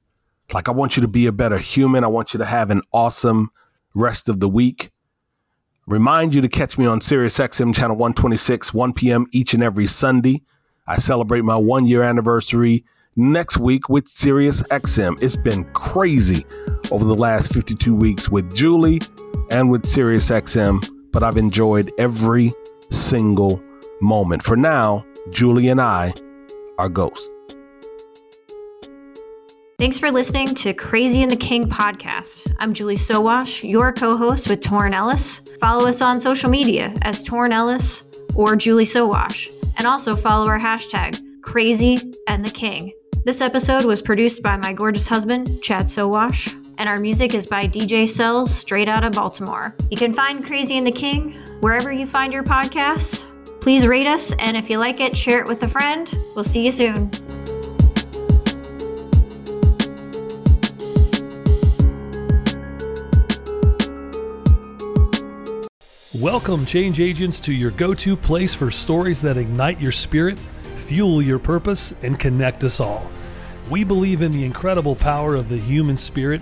Like, 0.53 0.67
I 0.67 0.71
want 0.71 0.95
you 0.95 1.01
to 1.01 1.07
be 1.07 1.25
a 1.25 1.31
better 1.31 1.57
human. 1.57 2.03
I 2.03 2.07
want 2.07 2.33
you 2.33 2.37
to 2.37 2.45
have 2.45 2.69
an 2.69 2.81
awesome 2.91 3.51
rest 3.93 4.29
of 4.29 4.39
the 4.39 4.49
week. 4.49 4.91
Remind 5.87 6.35
you 6.35 6.41
to 6.41 6.47
catch 6.47 6.77
me 6.77 6.85
on 6.85 6.99
SiriusXM 6.99 7.75
channel 7.75 7.97
126, 7.97 8.73
1 8.73 8.93
p.m. 8.93 9.25
each 9.31 9.53
and 9.53 9.63
every 9.63 9.87
Sunday. 9.87 10.41
I 10.87 10.97
celebrate 10.97 11.43
my 11.43 11.57
one 11.57 11.85
year 11.85 12.03
anniversary 12.03 12.85
next 13.15 13.57
week 13.57 13.89
with 13.89 14.05
SiriusXM. 14.05 15.21
It's 15.21 15.35
been 15.35 15.65
crazy 15.73 16.45
over 16.91 17.03
the 17.03 17.15
last 17.15 17.53
52 17.53 17.93
weeks 17.93 18.29
with 18.29 18.53
Julie 18.55 19.01
and 19.49 19.69
with 19.69 19.83
SiriusXM, 19.83 21.11
but 21.11 21.23
I've 21.23 21.37
enjoyed 21.37 21.91
every 21.97 22.51
single 22.89 23.61
moment. 24.01 24.43
For 24.43 24.57
now, 24.57 25.05
Julie 25.29 25.69
and 25.69 25.79
I 25.79 26.13
are 26.77 26.89
ghosts. 26.89 27.29
Thanks 29.81 29.97
for 29.97 30.11
listening 30.11 30.53
to 30.55 30.73
Crazy 30.73 31.23
and 31.23 31.31
the 31.31 31.35
King 31.35 31.67
podcast. 31.67 32.53
I'm 32.59 32.75
Julie 32.75 32.97
Sowash, 32.97 33.67
your 33.67 33.91
co 33.91 34.15
host 34.15 34.47
with 34.47 34.61
Torin 34.61 34.93
Ellis. 34.93 35.41
Follow 35.59 35.87
us 35.87 36.03
on 36.03 36.19
social 36.19 36.51
media 36.51 36.95
as 37.01 37.23
Torin 37.23 37.51
Ellis 37.51 38.03
or 38.35 38.55
Julie 38.55 38.85
Sowash, 38.85 39.47
and 39.79 39.87
also 39.87 40.15
follow 40.15 40.45
our 40.47 40.59
hashtag 40.59 41.19
Crazy 41.41 41.97
and 42.27 42.45
the 42.45 42.51
King. 42.51 42.93
This 43.25 43.41
episode 43.41 43.85
was 43.85 44.03
produced 44.03 44.43
by 44.43 44.55
my 44.55 44.71
gorgeous 44.71 45.07
husband, 45.07 45.49
Chad 45.63 45.87
Sowash, 45.87 46.53
and 46.77 46.87
our 46.87 46.99
music 46.99 47.33
is 47.33 47.47
by 47.47 47.67
DJ 47.67 48.07
Cells, 48.07 48.53
straight 48.53 48.87
out 48.87 49.03
of 49.03 49.13
Baltimore. 49.13 49.75
You 49.89 49.97
can 49.97 50.13
find 50.13 50.45
Crazy 50.45 50.77
and 50.77 50.85
the 50.85 50.91
King 50.91 51.33
wherever 51.59 51.91
you 51.91 52.05
find 52.05 52.31
your 52.31 52.43
podcasts 52.43 53.25
Please 53.61 53.85
rate 53.85 54.07
us, 54.07 54.33
and 54.39 54.57
if 54.57 54.71
you 54.71 54.79
like 54.79 54.99
it, 54.99 55.15
share 55.15 55.39
it 55.39 55.47
with 55.47 55.61
a 55.61 55.67
friend. 55.67 56.11
We'll 56.35 56.43
see 56.43 56.65
you 56.65 56.71
soon. 56.71 57.11
Welcome, 66.15 66.65
change 66.65 66.99
agents, 66.99 67.39
to 67.41 67.53
your 67.53 67.69
go 67.71 67.93
to 67.93 68.17
place 68.17 68.55
for 68.55 68.71
stories 68.71 69.21
that 69.21 69.37
ignite 69.37 69.79
your 69.79 69.91
spirit, 69.91 70.39
fuel 70.87 71.21
your 71.21 71.37
purpose, 71.37 71.93
and 72.01 72.19
connect 72.19 72.63
us 72.63 72.79
all. 72.79 73.11
We 73.69 73.83
believe 73.83 74.23
in 74.23 74.31
the 74.31 74.43
incredible 74.43 74.95
power 74.95 75.35
of 75.35 75.49
the 75.49 75.57
human 75.57 75.97
spirit, 75.97 76.41